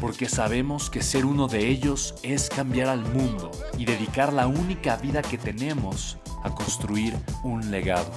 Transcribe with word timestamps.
porque 0.00 0.28
sabemos 0.28 0.90
que 0.90 1.02
ser 1.02 1.24
uno 1.24 1.48
de 1.48 1.68
ellos 1.68 2.14
es 2.22 2.48
cambiar 2.48 2.88
al 2.88 3.00
mundo 3.00 3.50
y 3.78 3.84
dedicar 3.84 4.32
la 4.32 4.46
única 4.46 4.96
vida 4.96 5.22
que 5.22 5.38
tenemos 5.38 6.18
a 6.44 6.54
construir 6.54 7.14
un 7.42 7.70
legado. 7.70 8.12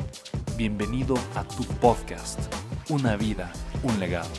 Bienvenido 0.57 1.15
a 1.35 1.43
tu 1.43 1.63
podcast, 1.63 2.39
Una 2.89 3.15
vida, 3.15 3.51
un 3.83 3.99
legado. 3.99 4.29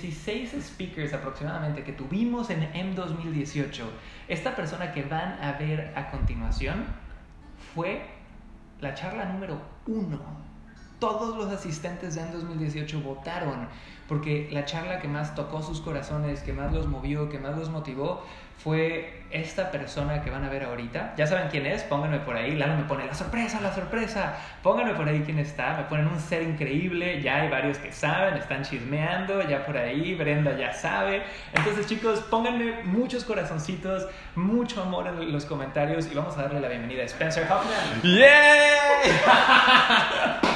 16 0.00 0.54
speakers 0.62 1.12
aproximadamente 1.12 1.82
que 1.82 1.92
tuvimos 1.92 2.50
en 2.50 2.62
M 2.74 2.94
2018. 2.94 3.84
Esta 4.28 4.54
persona 4.54 4.92
que 4.92 5.02
van 5.02 5.42
a 5.42 5.52
ver 5.52 5.92
a 5.96 6.10
continuación 6.10 6.86
fue 7.74 8.06
la 8.80 8.94
charla 8.94 9.24
número 9.24 9.77
uno. 9.88 10.47
Todos 10.98 11.36
los 11.36 11.52
asistentes 11.52 12.14
de 12.14 12.22
en 12.22 12.32
2018 12.32 13.00
votaron 13.00 13.68
porque 14.08 14.48
la 14.50 14.64
charla 14.64 14.98
que 14.98 15.06
más 15.06 15.34
tocó 15.34 15.62
sus 15.62 15.80
corazones, 15.80 16.40
que 16.40 16.54
más 16.54 16.72
los 16.72 16.86
movió, 16.86 17.28
que 17.28 17.38
más 17.38 17.56
los 17.56 17.68
motivó, 17.68 18.24
fue 18.56 19.22
esta 19.30 19.70
persona 19.70 20.22
que 20.22 20.30
van 20.30 20.44
a 20.44 20.48
ver 20.48 20.64
ahorita. 20.64 21.14
Ya 21.16 21.26
saben 21.26 21.48
quién 21.48 21.66
es, 21.66 21.84
pónganme 21.84 22.18
por 22.20 22.34
ahí. 22.34 22.56
Lalo 22.56 22.76
me 22.76 22.84
pone 22.84 23.06
la 23.06 23.14
sorpresa, 23.14 23.60
la 23.60 23.72
sorpresa. 23.72 24.36
Pónganme 24.62 24.94
por 24.94 25.06
ahí 25.06 25.22
quién 25.24 25.38
está. 25.38 25.76
Me 25.76 25.84
ponen 25.84 26.08
un 26.08 26.18
ser 26.18 26.42
increíble. 26.42 27.22
Ya 27.22 27.42
hay 27.42 27.50
varios 27.50 27.78
que 27.78 27.92
saben, 27.92 28.34
están 28.34 28.64
chismeando. 28.64 29.42
Ya 29.42 29.64
por 29.64 29.76
ahí, 29.76 30.14
Brenda 30.16 30.56
ya 30.56 30.72
sabe. 30.72 31.22
Entonces, 31.52 31.86
chicos, 31.86 32.20
pónganme 32.30 32.82
muchos 32.84 33.22
corazoncitos, 33.24 34.08
mucho 34.34 34.82
amor 34.82 35.06
en 35.06 35.30
los 35.30 35.44
comentarios 35.44 36.10
y 36.10 36.14
vamos 36.14 36.36
a 36.36 36.42
darle 36.42 36.60
la 36.60 36.68
bienvenida 36.68 37.02
a 37.02 37.06
Spencer 37.06 37.44
Hoffman. 37.44 38.02
¡Yeah! 38.02 38.28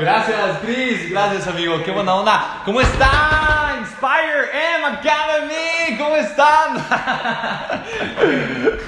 Gracias, 0.00 0.58
Chris. 0.62 1.10
Gracias, 1.10 1.46
amigo. 1.46 1.82
Qué 1.84 1.90
buena 1.90 2.14
onda. 2.14 2.62
¿Cómo 2.64 2.80
está? 2.80 3.76
Inspire 3.80 4.23
M 4.42 4.84
Academy. 4.84 5.96
¿Cómo 5.98 6.16
están? 6.16 6.76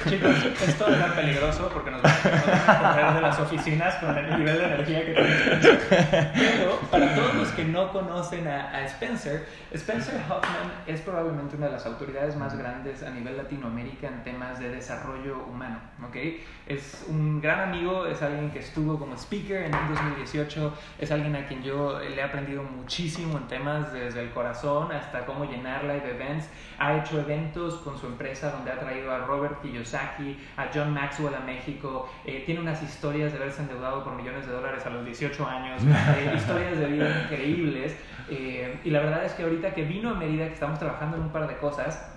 Chicos, 0.09 0.35
esto 0.67 0.87
es 0.87 1.11
peligroso 1.13 1.69
porque 1.73 1.91
nos 1.91 2.01
van 2.01 2.13
a 2.13 2.91
correr 2.91 3.13
de 3.13 3.21
las 3.21 3.39
oficinas 3.39 3.95
con 3.95 4.17
el 4.17 4.37
nivel 4.37 4.57
de 4.57 4.65
energía 4.65 5.05
que 5.05 5.13
tenemos. 5.13 5.87
Pero 6.33 6.79
para 6.91 7.15
todos 7.15 7.35
los 7.35 7.49
que 7.49 7.63
no 7.63 7.91
conocen 7.91 8.47
a, 8.47 8.85
Spencer, 8.85 9.47
Spencer 9.71 10.15
Hoffman 10.29 10.71
es 10.85 11.01
probablemente 11.01 11.55
una 11.55 11.67
de 11.67 11.73
las 11.73 11.85
autoridades 11.85 12.35
más 12.35 12.57
grandes 12.57 13.03
a 13.03 13.09
nivel 13.09 13.37
Latinoamérica 13.37 14.07
en 14.07 14.23
temas 14.23 14.59
de 14.59 14.69
desarrollo 14.69 15.45
humano. 15.45 15.79
¿okay? 16.07 16.45
Es 16.65 17.05
un 17.07 17.41
gran 17.41 17.61
amigo, 17.61 18.05
es 18.05 18.21
alguien 18.21 18.51
que 18.51 18.59
estuvo 18.59 18.97
como 18.99 19.15
speaker 19.15 19.63
en 19.63 19.71
2018, 19.71 20.73
es 20.99 21.11
alguien 21.11 21.35
a 21.35 21.45
quien 21.45 21.63
yo 21.63 21.99
le 21.99 22.15
he 22.15 22.23
aprendido 22.23 22.63
muchísimo 22.63 23.37
en 23.37 23.47
temas 23.47 23.93
desde 23.93 24.21
el 24.21 24.31
corazón 24.31 24.91
hasta 24.91 25.25
cómo 25.37 25.51
llenar 25.51 25.83
live 25.83 26.09
events. 26.09 26.47
Ha 26.79 26.97
hecho 26.97 27.19
eventos 27.19 27.75
con 27.75 27.97
su 27.97 28.07
empresa 28.07 28.51
donde 28.51 28.71
ha 28.71 28.79
traído 28.79 29.11
a 29.11 29.19
Robert 29.19 29.61
Kiyosaki, 29.61 30.37
a 30.57 30.67
John 30.73 30.93
Maxwell 30.93 31.33
a 31.35 31.39
México. 31.39 32.09
Eh, 32.25 32.43
tiene 32.45 32.61
unas 32.61 32.81
historias 32.81 33.31
de 33.31 33.39
haberse 33.39 33.61
endeudado 33.61 34.03
por 34.03 34.15
millones 34.15 34.45
de 34.47 34.53
dólares 34.53 34.85
a 34.85 34.89
los 34.89 35.05
18 35.05 35.47
años, 35.47 35.81
eh, 36.17 36.33
historias 36.35 36.77
de 36.77 36.85
vida 36.87 37.21
increíbles. 37.23 37.95
Eh, 38.29 38.79
y 38.83 38.89
la 38.89 38.99
verdad 38.99 39.25
es 39.25 39.33
que 39.33 39.43
ahorita 39.43 39.73
que 39.73 39.83
vino 39.83 40.09
a 40.09 40.13
medida 40.13 40.47
que 40.47 40.53
estamos 40.53 40.79
trabajando 40.79 41.17
en 41.17 41.23
un 41.23 41.29
par 41.29 41.47
de 41.47 41.57
cosas, 41.57 42.13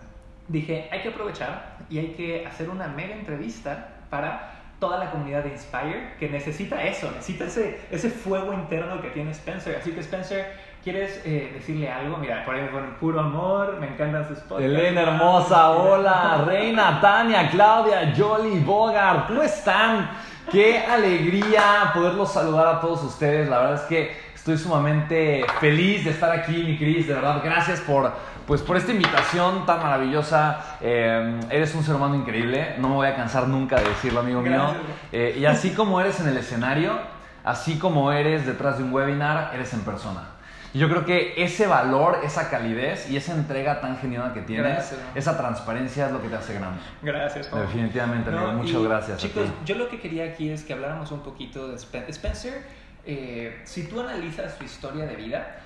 dije, 0.48 0.88
hay 0.90 1.00
que 1.02 1.08
aprovechar 1.08 1.78
y 1.88 1.98
hay 1.98 2.08
que 2.12 2.46
hacer 2.46 2.68
una 2.68 2.88
mega 2.88 3.14
entrevista 3.14 4.00
para 4.10 4.60
toda 4.80 4.98
la 4.98 5.10
comunidad 5.10 5.44
de 5.44 5.50
Inspire 5.50 6.14
que 6.18 6.28
necesita 6.28 6.82
eso, 6.82 7.10
necesita 7.10 7.44
ese, 7.44 7.78
ese 7.90 8.10
fuego 8.10 8.52
interno 8.54 9.00
que 9.00 9.10
tiene 9.10 9.30
Spencer. 9.30 9.76
Así 9.76 9.92
que 9.92 10.00
Spencer, 10.00 10.56
¿quieres 10.82 11.20
eh, 11.24 11.52
decirle 11.54 11.90
algo? 11.90 12.16
Mira, 12.16 12.44
por 12.44 12.54
ahí 12.54 12.62
me 12.62 12.68
ponen 12.68 12.94
puro 12.94 13.20
amor, 13.20 13.76
me 13.80 13.88
encantan 13.88 14.26
sus 14.26 14.38
podcasts. 14.38 14.64
Elena 14.64 15.02
hermosa, 15.02 15.70
hola, 15.70 16.44
Reina, 16.46 17.00
Tania, 17.00 17.50
Claudia, 17.50 18.14
Jolly, 18.16 18.60
Bogart, 18.60 19.28
¿cómo 19.28 19.42
están? 19.42 20.10
Qué 20.50 20.78
alegría 20.78 21.92
poderlos 21.94 22.32
saludar 22.32 22.66
a 22.66 22.80
todos 22.80 23.04
ustedes. 23.04 23.48
La 23.48 23.58
verdad 23.58 23.74
es 23.74 23.82
que 23.82 24.16
estoy 24.34 24.58
sumamente 24.58 25.44
feliz 25.60 26.04
de 26.04 26.10
estar 26.10 26.32
aquí, 26.32 26.62
mi 26.64 26.76
Cris. 26.76 27.06
De 27.06 27.14
verdad, 27.14 27.40
gracias 27.44 27.80
por 27.80 28.10
pues 28.46 28.62
por 28.62 28.76
esta 28.76 28.90
invitación 28.90 29.64
tan 29.64 29.80
maravillosa. 29.80 30.78
Eh, 30.80 31.40
eres 31.50 31.72
un 31.76 31.84
ser 31.84 31.94
humano 31.94 32.16
increíble, 32.16 32.74
no 32.78 32.88
me 32.88 32.94
voy 32.96 33.06
a 33.06 33.14
cansar 33.14 33.46
nunca 33.46 33.76
de 33.76 33.88
decirlo, 33.88 34.18
amigo 34.18 34.40
mío. 34.40 34.74
Eh, 35.12 35.36
y 35.38 35.44
así 35.44 35.70
como 35.70 36.00
eres 36.00 36.18
en 36.18 36.26
el 36.26 36.36
escenario, 36.36 36.98
así 37.44 37.78
como 37.78 38.10
eres 38.10 38.46
detrás 38.46 38.78
de 38.78 38.82
un 38.82 38.92
webinar, 38.92 39.52
eres 39.54 39.72
en 39.72 39.82
persona. 39.82 40.29
Y 40.72 40.78
yo 40.78 40.88
creo 40.88 41.04
que 41.04 41.42
ese 41.42 41.66
valor, 41.66 42.20
esa 42.22 42.48
calidez 42.48 43.10
y 43.10 43.16
esa 43.16 43.34
entrega 43.34 43.80
tan 43.80 43.98
genuina 43.98 44.32
que 44.32 44.42
tienes, 44.42 44.94
esa 45.14 45.36
transparencia 45.36 46.06
es 46.06 46.12
lo 46.12 46.22
que 46.22 46.28
te 46.28 46.36
hace 46.36 46.54
grande. 46.54 46.80
Gracias, 47.02 47.48
Juan. 47.48 47.62
Definitivamente, 47.62 48.30
amigo. 48.30 48.52
Muchas 48.52 48.82
gracias. 48.82 49.18
Chicos, 49.18 49.48
yo 49.64 49.74
lo 49.74 49.88
que 49.88 49.98
quería 49.98 50.24
aquí 50.26 50.50
es 50.50 50.62
que 50.62 50.72
habláramos 50.72 51.10
un 51.10 51.20
poquito 51.20 51.68
de 51.68 51.76
Spencer. 51.76 52.62
Eh, 53.04 53.60
si 53.64 53.88
tú 53.88 54.00
analizas 54.00 54.54
su 54.56 54.64
historia 54.64 55.06
de 55.06 55.16
vida, 55.16 55.60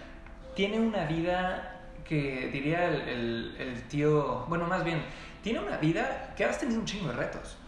tiene 0.55 0.81
una 0.81 1.05
vida 1.05 1.81
que 2.05 2.49
diría 2.53 2.87
el, 2.89 3.57
el, 3.59 3.83
tío, 3.89 4.45
bueno, 4.49 4.67
más 4.67 4.85
bien, 4.85 5.03
tiene 5.43 5.59
una 5.59 5.77
vida 5.79 6.33
que 6.37 6.45
has 6.45 6.59
tenido 6.59 6.81
un 6.81 6.87
chingo 6.87 7.09
de 7.09 7.17
retos. 7.17 7.59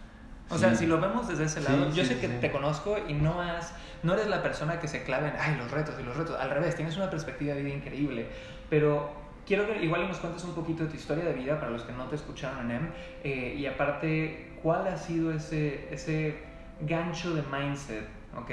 O 0.49 0.57
sea, 0.57 0.75
si 0.75 0.85
lo 0.85 0.99
vemos 1.01 1.27
desde 1.27 1.45
ese 1.45 1.61
lado, 1.61 1.91
yo 1.91 2.05
sé 2.05 2.19
que 2.19 2.27
te 2.27 2.51
conozco 2.51 2.97
y 3.07 3.13
no 3.13 3.41
has, 3.41 3.73
no 4.03 4.13
eres 4.13 4.27
la 4.27 4.41
persona 4.41 4.79
que 4.79 4.87
se 4.87 5.03
clave 5.03 5.29
en, 5.29 5.33
ay, 5.37 5.55
los 5.57 5.69
retos 5.69 5.95
y 5.99 6.03
los 6.03 6.15
retos. 6.15 6.39
Al 6.39 6.49
revés, 6.49 6.75
tienes 6.75 6.95
una 6.95 7.09
perspectiva 7.09 7.53
de 7.53 7.63
vida 7.63 7.75
increíble. 7.75 8.27
Pero 8.69 9.11
quiero 9.45 9.67
que 9.67 9.83
igual 9.83 10.07
nos 10.07 10.17
cuentes 10.17 10.43
un 10.45 10.53
poquito 10.53 10.83
de 10.83 10.89
tu 10.89 10.95
historia 10.95 11.25
de 11.25 11.33
vida 11.33 11.59
para 11.59 11.71
los 11.71 11.83
que 11.83 11.91
no 11.91 12.05
te 12.05 12.15
escucharon 12.15 12.71
en 12.71 12.77
M. 12.77 12.89
Eh, 13.23 13.55
y 13.57 13.65
aparte, 13.65 14.53
¿cuál 14.63 14.87
ha 14.87 14.97
sido 14.97 15.31
ese, 15.33 15.93
ese 15.93 16.37
gancho 16.81 17.33
de 17.33 17.41
mindset, 17.41 18.07
¿ok? 18.37 18.51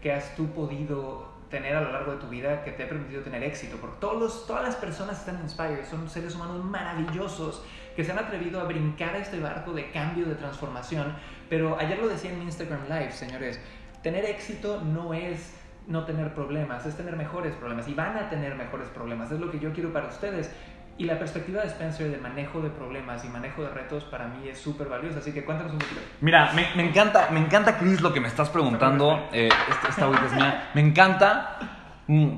Que 0.00 0.12
has 0.12 0.34
tú 0.36 0.46
podido 0.52 1.34
tener 1.50 1.76
a 1.76 1.82
lo 1.82 1.92
largo 1.92 2.12
de 2.12 2.18
tu 2.18 2.28
vida 2.28 2.64
que 2.64 2.72
te 2.72 2.82
ha 2.82 2.88
permitido 2.88 3.22
tener 3.22 3.42
éxito. 3.44 3.76
Porque 3.80 3.96
todos 4.00 4.46
todas 4.46 4.64
las 4.64 4.76
personas 4.76 5.20
están 5.20 5.40
inspiradas 5.42 5.88
son 5.88 6.08
seres 6.08 6.34
humanos 6.34 6.64
maravillosos 6.64 7.62
que 7.94 8.04
se 8.04 8.12
han 8.12 8.18
atrevido 8.18 8.60
a 8.60 8.64
brincar 8.64 9.14
a 9.14 9.18
este 9.18 9.40
barco 9.40 9.72
de 9.72 9.90
cambio, 9.90 10.26
de 10.26 10.34
transformación. 10.34 11.14
Pero 11.48 11.78
ayer 11.78 11.98
lo 11.98 12.08
decía 12.08 12.30
en 12.30 12.38
mi 12.38 12.44
Instagram 12.44 12.84
Live, 12.88 13.12
señores, 13.12 13.60
tener 14.02 14.24
éxito 14.24 14.80
no 14.80 15.14
es 15.14 15.54
no 15.86 16.04
tener 16.04 16.34
problemas, 16.34 16.86
es 16.86 16.96
tener 16.96 17.16
mejores 17.16 17.54
problemas 17.54 17.88
y 17.88 17.94
van 17.94 18.16
a 18.16 18.30
tener 18.30 18.54
mejores 18.54 18.88
problemas. 18.88 19.30
Es 19.30 19.40
lo 19.40 19.50
que 19.50 19.58
yo 19.58 19.72
quiero 19.72 19.92
para 19.92 20.08
ustedes. 20.08 20.50
Y 20.96 21.04
la 21.04 21.18
perspectiva 21.18 21.60
de 21.60 21.66
Spencer 21.66 22.08
de 22.08 22.18
manejo 22.18 22.60
de 22.60 22.70
problemas 22.70 23.24
y 23.24 23.28
manejo 23.28 23.62
de 23.62 23.70
retos 23.70 24.04
para 24.04 24.28
mí 24.28 24.48
es 24.48 24.58
súper 24.58 24.88
valiosa, 24.88 25.18
así 25.18 25.32
que 25.32 25.44
cuéntanos 25.44 25.72
un 25.72 25.80
poquito. 25.80 26.00
Mira, 26.20 26.52
me, 26.52 26.68
me, 26.76 26.88
encanta, 26.88 27.30
me 27.32 27.40
encanta, 27.40 27.76
Chris, 27.78 28.00
lo 28.00 28.12
que 28.12 28.20
me 28.20 28.28
estás 28.28 28.48
preguntando. 28.48 29.28
Eh, 29.32 29.48
esta, 29.68 29.88
esta 29.88 30.24
es 30.24 30.32
mía. 30.32 30.70
Me 30.72 30.80
encanta, 30.82 31.58
mm, 32.06 32.28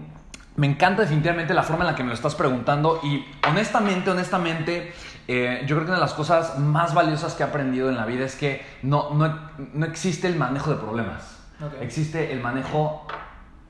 me 0.56 0.66
encanta 0.66 1.02
definitivamente 1.02 1.52
la 1.52 1.62
forma 1.62 1.84
en 1.84 1.90
la 1.90 1.94
que 1.94 2.02
me 2.02 2.08
lo 2.08 2.14
estás 2.14 2.34
preguntando 2.34 3.00
y 3.02 3.26
honestamente, 3.46 4.10
honestamente, 4.10 4.94
eh, 5.28 5.64
yo 5.66 5.76
creo 5.76 5.86
que 5.86 5.90
una 5.90 5.98
de 5.98 6.04
las 6.04 6.14
cosas 6.14 6.58
más 6.58 6.94
valiosas 6.94 7.34
que 7.34 7.42
he 7.42 7.46
aprendido 7.46 7.88
en 7.88 7.96
la 7.96 8.06
vida 8.06 8.24
es 8.24 8.36
que 8.36 8.64
no, 8.82 9.10
no, 9.14 9.50
no 9.74 9.86
existe 9.86 10.26
el 10.28 10.36
manejo 10.36 10.70
de 10.70 10.76
problemas. 10.76 11.36
Existe 11.80 12.32
el 12.32 12.40
manejo 12.40 13.06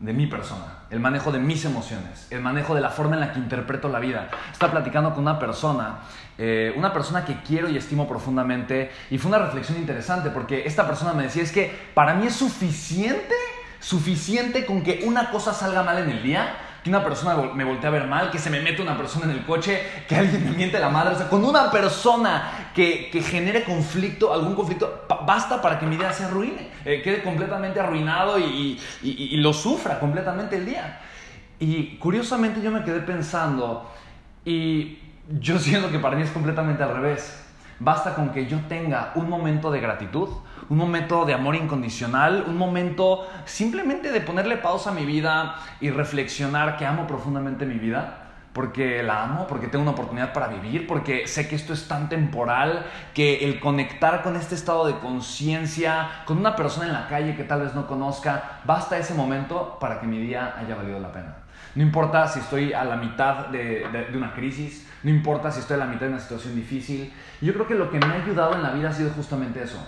de 0.01 0.13
mi 0.13 0.27
persona, 0.27 0.81
el 0.91 1.01
manejo 1.01 1.33
de 1.33 1.39
mis 1.39 1.65
emociones, 1.65 2.27
el 2.31 2.41
manejo 2.41 2.75
de 2.75 2.81
la 2.81 2.91
forma 2.91 3.15
en 3.15 3.21
la 3.21 3.33
que 3.33 3.39
interpreto 3.39 3.89
la 3.89 4.01
vida. 4.01 4.29
Estaba 4.53 4.73
platicando 4.73 5.15
con 5.15 5.23
una 5.23 5.39
persona, 5.39 6.01
eh, 6.37 6.75
una 6.77 6.93
persona 6.93 7.25
que 7.25 7.41
quiero 7.43 7.69
y 7.69 7.77
estimo 7.77 8.07
profundamente, 8.09 8.91
y 9.11 9.19
fue 9.19 9.31
una 9.31 9.39
reflexión 9.39 9.79
interesante 9.79 10.31
porque 10.31 10.67
esta 10.67 10.87
persona 10.87 11.13
me 11.13 11.23
decía, 11.23 11.43
es 11.43 11.53
que 11.53 11.91
para 11.95 12.15
mí 12.15 12.27
es 12.27 12.35
suficiente, 12.35 13.35
suficiente 13.79 14.67
con 14.67 14.83
que 14.83 15.05
una 15.07 15.31
cosa 15.31 15.55
salga 15.55 15.83
mal 15.83 15.99
en 15.99 16.11
el 16.11 16.23
día 16.23 16.55
que 16.87 16.91
una 16.91 17.03
persona 17.03 17.51
me 17.53 17.65
voltee 17.65 17.89
a 17.89 17.91
ver 17.91 18.07
mal, 18.07 18.31
que 18.31 18.39
se 18.39 18.49
me 18.49 18.61
mete 18.61 18.81
una 18.81 18.97
persona 18.97 19.25
en 19.25 19.33
el 19.33 19.45
coche, 19.45 19.83
que 20.07 20.15
alguien 20.15 20.45
me 20.45 20.53
miente 20.53 20.79
la 20.79 20.89
madre. 20.89 21.17
O 21.17 21.19
sea, 21.19 21.29
con 21.29 21.45
una 21.45 21.69
persona 21.69 22.71
que, 22.73 23.11
que 23.11 23.23
genere 23.23 23.65
conflicto, 23.65 24.33
algún 24.33 24.55
conflicto, 24.55 25.05
basta 25.27 25.61
para 25.61 25.81
que 25.81 25.87
mi 25.87 25.97
día 25.97 26.13
se 26.13 26.23
arruine, 26.27 26.69
eh, 26.85 27.03
quede 27.03 27.25
completamente 27.25 27.81
arruinado 27.81 28.39
y, 28.39 28.81
y, 29.03 29.11
y, 29.33 29.37
lo 29.39 29.53
sufra 29.53 29.99
completamente 29.99 30.59
el 30.59 30.67
día. 30.67 31.01
Y 31.59 31.97
curiosamente 31.97 32.63
yo 32.63 32.71
me 32.71 32.85
quedé 32.85 33.01
pensando, 33.01 33.91
y 34.45 35.01
yo 35.41 35.59
siento 35.59 35.91
que 35.91 35.99
para 35.99 36.15
mí 36.15 36.23
es 36.23 36.31
completamente 36.31 36.85
al 36.85 36.95
revés. 36.95 37.43
Basta 37.81 38.15
con 38.15 38.31
que 38.31 38.47
yo 38.47 38.61
tenga 38.69 39.11
un 39.17 39.29
momento 39.29 39.73
de 39.73 39.81
gratitud, 39.81 40.29
un 40.69 40.79
momento 40.79 41.25
de 41.25 41.35
amor 41.35 41.55
incondicional, 41.57 42.45
un 42.47 42.57
momento 42.57 43.27
simplemente 43.45 44.11
de 44.11 44.21
ponerle 44.21 44.57
pausa 44.57 44.91
a 44.91 44.95
mi 44.95 45.05
vida 45.05 45.57
y 45.81 45.91
reflexionar 45.91 46.77
que 46.77 46.87
amo 46.87 47.07
profundamente 47.07 47.67
mi 47.67 47.79
vida, 47.79 48.27
porque 48.53 49.03
la 49.03 49.23
amo, 49.23 49.47
porque 49.47 49.69
tengo 49.69 49.83
una 49.83 49.93
oportunidad 49.93 50.33
para 50.33 50.49
vivir, 50.49 50.87
porque 50.87 51.27
sé 51.27 51.47
que 51.47 51.57
esto 51.57 51.75
es 51.75 51.89
tan 51.89 52.09
temporal, 52.09 52.87
que 53.13 53.45
el 53.45 53.61
conectar 53.61 54.23
con 54.23 54.35
este 54.35 54.55
estado 54.55 54.87
de 54.87 54.99
conciencia, 54.99 56.23
con 56.25 56.39
una 56.39 56.57
persona 56.57 56.87
en 56.87 56.95
la 56.95 57.07
calle 57.07 57.37
que 57.37 57.45
tal 57.45 57.61
vez 57.61 57.75
no 57.75 57.87
conozca, 57.87 58.61
basta 58.65 58.97
ese 58.97 59.13
momento 59.13 59.77
para 59.79 60.01
que 60.01 60.07
mi 60.07 60.19
día 60.19 60.55
haya 60.59 60.75
valido 60.75 60.99
la 60.99 61.13
pena. 61.13 61.37
No 61.75 61.83
importa 61.83 62.27
si 62.27 62.41
estoy 62.41 62.73
a 62.73 62.85
la 62.85 62.97
mitad 62.97 63.49
de, 63.49 63.87
de, 64.11 64.17
una 64.17 64.33
crisis, 64.33 64.89
no 65.03 65.11
importa 65.11 65.51
si 65.51 65.61
estoy 65.61 65.75
a 65.75 65.81
la 65.81 65.87
mitad 65.87 66.07
de 66.07 66.13
una 66.13 66.21
situación 66.21 66.55
difícil. 66.55 67.13
Yo 67.43 67.53
creo 67.53 67.67
que 67.67 67.75
lo 67.75 67.91
que 67.91 67.99
me 67.99 68.07
ha 68.07 68.23
ayudado 68.23 68.55
en 68.55 68.63
la 68.63 68.71
vida 68.71 68.89
ha 68.89 68.93
sido 68.95 69.11
justamente 69.11 69.63
eso, 69.63 69.87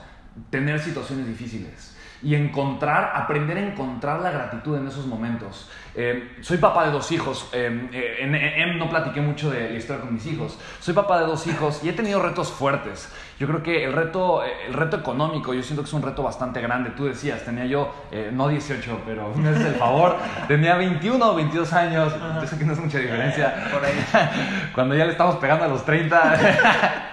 tener 0.50 0.80
situaciones 0.80 1.26
difíciles 1.26 1.98
y 2.22 2.34
encontrar, 2.34 3.12
aprender 3.14 3.56
a 3.58 3.60
encontrar 3.60 4.20
la 4.20 4.30
gratitud 4.30 4.76
en 4.76 4.88
esos 4.88 5.06
momentos. 5.06 5.70
Eh, 5.94 6.36
soy 6.40 6.58
papá 6.58 6.86
de 6.86 6.90
dos 6.90 7.10
hijos. 7.12 7.48
Eh, 7.52 7.88
eh, 7.92 8.16
en 8.20 8.34
EM 8.34 8.78
no 8.78 8.90
platiqué 8.90 9.20
mucho 9.20 9.50
de 9.50 9.70
la 9.70 9.76
historia 9.76 10.02
con 10.02 10.14
mis 10.14 10.26
hijos. 10.26 10.58
Soy 10.80 10.94
papá 10.94 11.20
de 11.20 11.26
dos 11.26 11.46
hijos 11.46 11.80
y 11.84 11.88
he 11.88 11.92
tenido 11.92 12.20
retos 12.20 12.50
fuertes. 12.50 13.12
Yo 13.38 13.46
creo 13.46 13.62
que 13.62 13.84
el 13.84 13.92
reto, 13.92 14.42
el 14.42 14.72
reto 14.72 14.96
económico, 14.96 15.54
yo 15.54 15.62
siento 15.62 15.82
que 15.82 15.88
es 15.88 15.92
un 15.92 16.02
reto 16.02 16.24
bastante 16.24 16.60
grande. 16.60 16.90
Tú 16.90 17.04
decías, 17.04 17.44
tenía 17.44 17.66
yo, 17.66 17.94
no 18.32 18.48
18, 18.48 19.02
pero 19.06 19.32
me 19.36 19.50
haces 19.50 19.66
el 19.66 19.74
favor, 19.74 20.16
tenía 20.48 20.74
21 20.76 21.24
o 21.24 21.34
22 21.36 21.72
años. 21.72 22.12
Yo 22.40 22.46
sé 22.48 22.58
que 22.58 22.64
no 22.64 22.72
es 22.72 22.80
mucha 22.80 22.98
diferencia. 22.98 23.68
Por 23.72 23.84
ahí. 23.84 23.94
Cuando 24.74 24.96
ya 24.96 25.04
le 25.04 25.12
estamos 25.12 25.36
pegando 25.36 25.66
a 25.66 25.68
los 25.68 25.84
30. 25.84 26.38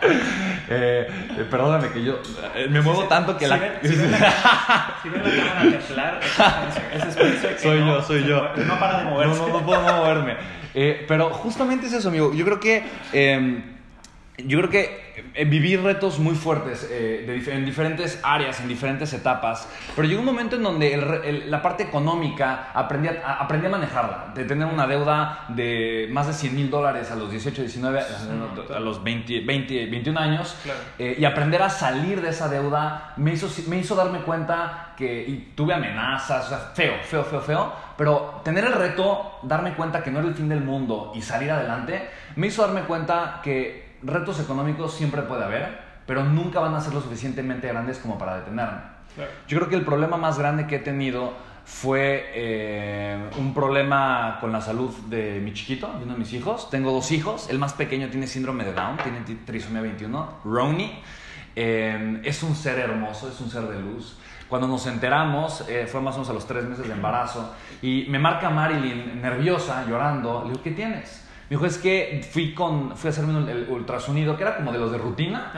perdóname 0.67 1.89
que 1.89 2.03
yo 2.03 2.19
me 2.69 2.81
muevo 2.81 3.03
tanto 3.05 3.37
que 3.37 3.47
la... 3.47 3.57
si 3.81 3.87
ven 3.89 4.11
la 4.11 5.43
cámara 5.43 5.79
temblar, 5.79 6.19
es, 6.93 7.61
soy 7.61 7.79
yo, 7.79 8.01
soy 8.01 8.23
yo 8.25 8.49
no 8.55 8.79
para 8.79 8.99
de 8.99 9.05
moverse. 9.05 9.39
No, 9.39 9.47
no, 9.47 9.59
no 9.59 9.65
puedo 9.65 9.81
moverme. 9.81 10.35
Eh, 10.73 11.05
pero 11.07 11.29
justamente 11.29 11.87
es 11.87 11.93
eso, 11.93 12.09
amigo. 12.09 12.33
Yo 12.33 12.43
creo 12.43 12.59
que. 12.59 12.83
Eh, 13.13 13.63
yo 14.37 14.57
creo 14.59 14.69
que 14.69 15.15
eh, 15.33 15.45
viví 15.45 15.77
retos 15.77 16.19
muy 16.19 16.35
fuertes 16.35 16.87
eh, 16.91 17.41
en 17.47 17.65
diferentes 17.65 18.19
áreas, 18.21 18.59
en 18.59 18.67
diferentes 18.67 19.13
etapas, 19.13 19.67
pero 19.95 20.07
llegó 20.07 20.19
un 20.19 20.25
momento 20.25 20.57
en 20.57 20.63
donde 20.63 21.43
la 21.47 21.61
parte 21.61 21.83
económica 21.83 22.71
aprendí 22.73 23.07
a, 23.07 23.35
aprendí 23.35 23.67
a 23.67 23.69
manejarla, 23.69 24.33
de 24.35 24.43
tener 24.43 24.67
una 24.67 24.87
deuda 24.87 25.45
de 25.49 26.09
más 26.11 26.27
de 26.27 26.33
100 26.33 26.55
mil 26.55 26.69
dólares 26.69 27.11
a 27.11 27.15
los 27.15 27.31
18, 27.31 27.61
19, 27.61 28.01
a 28.75 28.79
los 28.79 29.03
20, 29.03 29.39
20 29.41 29.85
21 29.85 30.19
años, 30.19 30.55
eh, 30.99 31.15
y 31.17 31.23
aprender 31.23 31.61
a 31.61 31.69
salir 31.69 32.21
de 32.21 32.29
esa 32.29 32.49
deuda 32.49 33.13
me 33.15 33.33
hizo, 33.33 33.49
me 33.69 33.77
hizo 33.77 33.95
darme 33.95 34.19
cuenta 34.19 34.93
que 34.97 35.25
y 35.25 35.53
tuve 35.55 35.73
amenazas, 35.73 36.45
o 36.45 36.49
sea, 36.49 36.57
feo, 36.73 36.95
feo, 37.03 37.23
feo, 37.23 37.41
feo, 37.41 37.73
pero 37.97 38.41
tener 38.43 38.65
el 38.65 38.73
reto, 38.73 39.39
darme 39.43 39.73
cuenta 39.75 40.03
que 40.03 40.11
no 40.11 40.19
era 40.19 40.27
el 40.27 40.35
fin 40.35 40.49
del 40.49 40.61
mundo 40.61 41.13
y 41.15 41.21
salir 41.21 41.51
adelante, 41.51 42.09
me 42.35 42.47
hizo 42.47 42.61
darme 42.61 42.81
cuenta 42.81 43.39
que 43.41 43.84
retos 44.05 44.39
económicos 44.39 44.93
siempre 44.93 45.21
puede 45.23 45.43
haber, 45.43 45.79
pero 46.05 46.23
nunca 46.23 46.59
van 46.59 46.75
a 46.75 46.81
ser 46.81 46.93
lo 46.93 47.01
suficientemente 47.01 47.67
grandes 47.67 47.97
como 47.97 48.17
para 48.17 48.37
detenerme. 48.37 48.95
Yo 49.47 49.57
creo 49.57 49.69
que 49.69 49.75
el 49.75 49.85
problema 49.85 50.17
más 50.17 50.37
grande 50.37 50.67
que 50.67 50.75
he 50.75 50.79
tenido 50.79 51.33
fue 51.65 52.31
eh, 52.35 53.29
un 53.37 53.53
problema 53.53 54.37
con 54.39 54.51
la 54.51 54.61
salud 54.61 54.91
de 55.07 55.39
mi 55.39 55.53
chiquito, 55.53 55.87
de 55.97 56.03
uno 56.03 56.13
de 56.13 56.19
mis 56.19 56.33
hijos. 56.33 56.69
Tengo 56.69 56.91
dos 56.91 57.11
hijos, 57.11 57.49
el 57.49 57.57
más 57.57 57.73
pequeño 57.73 58.09
tiene 58.09 58.27
síndrome 58.27 58.63
de 58.63 58.73
Down, 58.73 58.97
tiene 58.97 59.21
trisomía 59.45 59.81
21, 59.81 60.39
Ronnie. 60.43 60.99
Eh, 61.55 62.21
es 62.23 62.43
un 62.43 62.55
ser 62.55 62.79
hermoso, 62.79 63.29
es 63.29 63.39
un 63.41 63.49
ser 63.49 63.63
de 63.63 63.79
luz. 63.79 64.17
Cuando 64.47 64.67
nos 64.67 64.85
enteramos, 64.85 65.65
eh, 65.67 65.87
fue 65.87 66.01
más 66.01 66.13
o 66.15 66.17
menos 66.19 66.29
a 66.29 66.33
los 66.33 66.45
tres 66.45 66.65
meses 66.65 66.87
de 66.87 66.93
embarazo, 66.93 67.55
y 67.81 68.05
me 68.09 68.19
marca 68.19 68.51
Marilyn 68.51 69.19
nerviosa, 69.19 69.85
llorando. 69.87 70.43
Le 70.43 70.51
digo, 70.51 70.61
¿qué 70.61 70.71
tienes? 70.71 71.24
Me 71.49 71.57
dijo, 71.57 71.65
es 71.67 71.77
que 71.77 72.27
fui, 72.31 72.55
con, 72.55 72.97
fui 72.97 73.07
a 73.07 73.11
hacerme 73.11 73.51
el 73.51 73.69
ultrasonido, 73.69 74.35
que 74.35 74.43
era 74.43 74.57
como 74.57 74.71
de 74.71 74.79
los 74.79 74.91
de 74.91 74.97
rutina. 74.97 75.53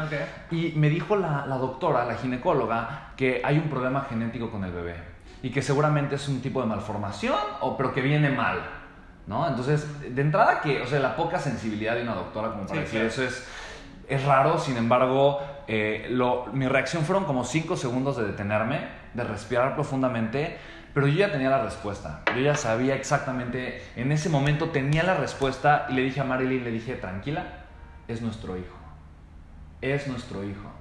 Y 0.52 0.74
me 0.76 0.90
dijo 0.90 1.16
la, 1.16 1.46
la, 1.46 1.58
doctora, 1.58 2.04
la 2.06 2.16
ginecóloga, 2.16 3.14
que 3.16 3.42
hay 3.44 3.58
un 3.58 3.70
problema 3.70 4.06
genético 4.10 4.52
con 4.52 4.66
el 4.66 4.72
bebé. 4.72 4.96
Y 5.42 5.50
que 5.50 5.62
seguramente 5.62 6.16
es 6.16 6.28
un 6.28 6.42
tipo 6.42 6.60
de 6.62 6.68
malformación, 6.68 7.38
o, 7.62 7.78
pero 7.78 7.94
que 7.94 8.02
viene 8.02 8.30
mal. 8.30 8.60
¿no? 9.28 9.48
Entonces, 9.48 10.16
de 10.16 10.22
entrada 10.22 10.60
que, 10.60 10.82
o 10.82 10.88
sea, 10.88 11.00
la 11.00 11.16
poca 11.16 11.40
sensibilidad 11.40 11.96
de 11.96 12.04
una 12.04 12.16
doctora 12.16 12.50
como 12.50 12.66
para 12.66 12.82
decir 12.82 13.02
eso 13.02 13.24
es, 13.24 13.48
es 14.10 14.24
raro. 14.26 14.58
Sin 14.58 14.76
embargo, 14.76 15.40
eh, 15.68 16.08
lo, 16.10 16.48
mi 16.48 16.68
reacción 16.68 17.04
fueron 17.04 17.24
como 17.24 17.44
5 17.44 17.78
segundos 17.78 18.18
de 18.18 18.26
detenerme, 18.26 18.88
de 19.14 19.24
respirar 19.24 19.76
profundamente 19.76 20.58
pero 20.98 21.10
yo 21.10 21.20
ya 21.20 21.32
tenía 21.32 21.52
la 21.52 21.62
respuesta. 21.62 22.24
Yo 22.36 22.42
ya 22.42 22.56
sabía 22.56 22.96
exactamente, 22.96 23.84
en 23.96 24.12
ese 24.12 24.30
momento 24.30 24.70
tenía 24.70 25.04
la 25.04 25.14
respuesta 25.14 25.86
y 25.90 25.94
le 25.94 26.02
dije 26.02 26.22
a 26.22 26.24
Marilyn, 26.24 26.64
le 26.64 26.72
dije, 26.72 26.96
tranquila, 26.96 27.44
es 28.08 28.24
nuestro 28.24 28.58
hijo. 28.58 28.76
Es 29.80 30.08
nuestro 30.08 30.44
hijo. 30.44 30.72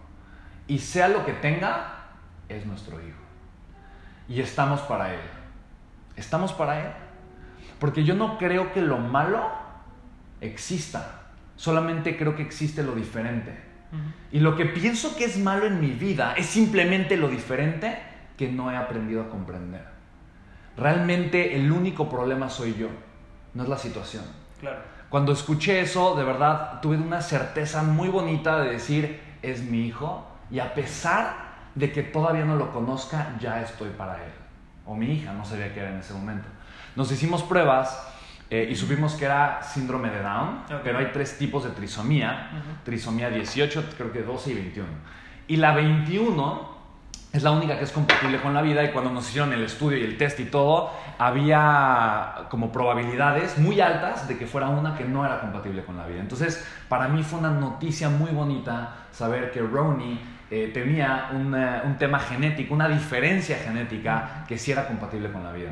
Y 0.68 0.78
sea 0.78 1.08
lo 1.08 1.26
que 1.26 1.34
tenga, 1.34 2.06
es 2.48 2.64
nuestro 2.64 2.98
hijo. 2.98 3.18
Y 4.26 4.40
estamos 4.40 4.80
para 4.80 5.12
él. 5.12 5.20
Estamos 6.16 6.54
para 6.54 6.80
él. 6.80 6.92
Porque 7.78 8.02
yo 8.02 8.14
no 8.14 8.38
creo 8.38 8.72
que 8.72 8.80
lo 8.80 8.96
malo 8.96 9.52
exista. 10.40 11.26
Solamente 11.56 12.16
creo 12.16 12.34
que 12.34 12.42
existe 12.42 12.82
lo 12.82 12.94
diferente. 12.94 13.54
Y 14.32 14.40
lo 14.40 14.56
que 14.56 14.64
pienso 14.64 15.14
que 15.14 15.26
es 15.26 15.36
malo 15.36 15.66
en 15.66 15.78
mi 15.78 15.90
vida 15.90 16.32
es 16.38 16.46
simplemente 16.46 17.18
lo 17.18 17.28
diferente 17.28 17.98
que 18.38 18.50
no 18.50 18.72
he 18.72 18.76
aprendido 18.76 19.20
a 19.20 19.28
comprender. 19.28 19.95
Realmente 20.76 21.56
el 21.56 21.72
único 21.72 22.08
problema 22.08 22.48
soy 22.48 22.74
yo, 22.74 22.88
no 23.54 23.62
es 23.62 23.68
la 23.68 23.78
situación. 23.78 24.24
Claro. 24.60 24.78
Cuando 25.08 25.32
escuché 25.32 25.80
eso, 25.80 26.14
de 26.16 26.24
verdad 26.24 26.80
tuve 26.80 26.96
una 26.96 27.20
certeza 27.20 27.82
muy 27.82 28.08
bonita 28.08 28.60
de 28.60 28.72
decir, 28.72 29.20
es 29.42 29.62
mi 29.62 29.86
hijo, 29.86 30.26
y 30.50 30.58
a 30.58 30.74
pesar 30.74 31.46
de 31.74 31.92
que 31.92 32.02
todavía 32.02 32.44
no 32.44 32.56
lo 32.56 32.72
conozca, 32.72 33.36
ya 33.40 33.62
estoy 33.62 33.90
para 33.90 34.14
él. 34.16 34.32
O 34.84 34.94
mi 34.94 35.12
hija, 35.12 35.32
no 35.32 35.44
sabía 35.44 35.72
qué 35.72 35.80
era 35.80 35.90
en 35.90 35.98
ese 35.98 36.14
momento. 36.14 36.48
Nos 36.94 37.10
hicimos 37.12 37.42
pruebas 37.42 38.02
eh, 38.50 38.68
y 38.70 38.76
supimos 38.76 39.14
que 39.14 39.24
era 39.24 39.62
síndrome 39.62 40.10
de 40.10 40.22
Down, 40.22 40.62
pero 40.82 40.98
hay 40.98 41.10
tres 41.12 41.36
tipos 41.38 41.64
de 41.64 41.70
trisomía. 41.70 42.50
Trisomía 42.84 43.28
18, 43.30 43.84
creo 43.96 44.12
que 44.12 44.22
12 44.22 44.50
y 44.50 44.54
21. 44.54 44.88
Y 45.48 45.56
la 45.56 45.74
21 45.74 46.75
es 47.36 47.42
la 47.42 47.50
única 47.50 47.78
que 47.78 47.84
es 47.84 47.92
compatible 47.92 48.40
con 48.40 48.54
la 48.54 48.62
vida 48.62 48.84
y 48.84 48.92
cuando 48.92 49.10
nos 49.10 49.28
hicieron 49.28 49.52
el 49.52 49.62
estudio 49.62 49.98
y 49.98 50.04
el 50.04 50.16
test 50.16 50.40
y 50.40 50.46
todo, 50.46 50.90
había 51.18 52.46
como 52.48 52.72
probabilidades 52.72 53.58
muy 53.58 53.80
altas 53.80 54.26
de 54.28 54.38
que 54.38 54.46
fuera 54.46 54.68
una 54.68 54.96
que 54.96 55.04
no 55.04 55.24
era 55.24 55.40
compatible 55.40 55.84
con 55.84 55.96
la 55.96 56.06
vida. 56.06 56.20
Entonces, 56.20 56.64
para 56.88 57.08
mí 57.08 57.22
fue 57.22 57.38
una 57.38 57.50
noticia 57.50 58.08
muy 58.08 58.30
bonita 58.30 59.06
saber 59.12 59.50
que 59.50 59.60
Ronnie 59.60 60.18
eh, 60.50 60.70
tenía 60.72 61.28
eh, 61.32 61.86
un 61.86 61.96
tema 61.98 62.18
genético, 62.18 62.74
una 62.74 62.88
diferencia 62.88 63.56
genética 63.56 64.44
que 64.46 64.56
sí 64.56 64.72
era 64.72 64.86
compatible 64.86 65.30
con 65.30 65.42
la 65.42 65.52
vida. 65.52 65.70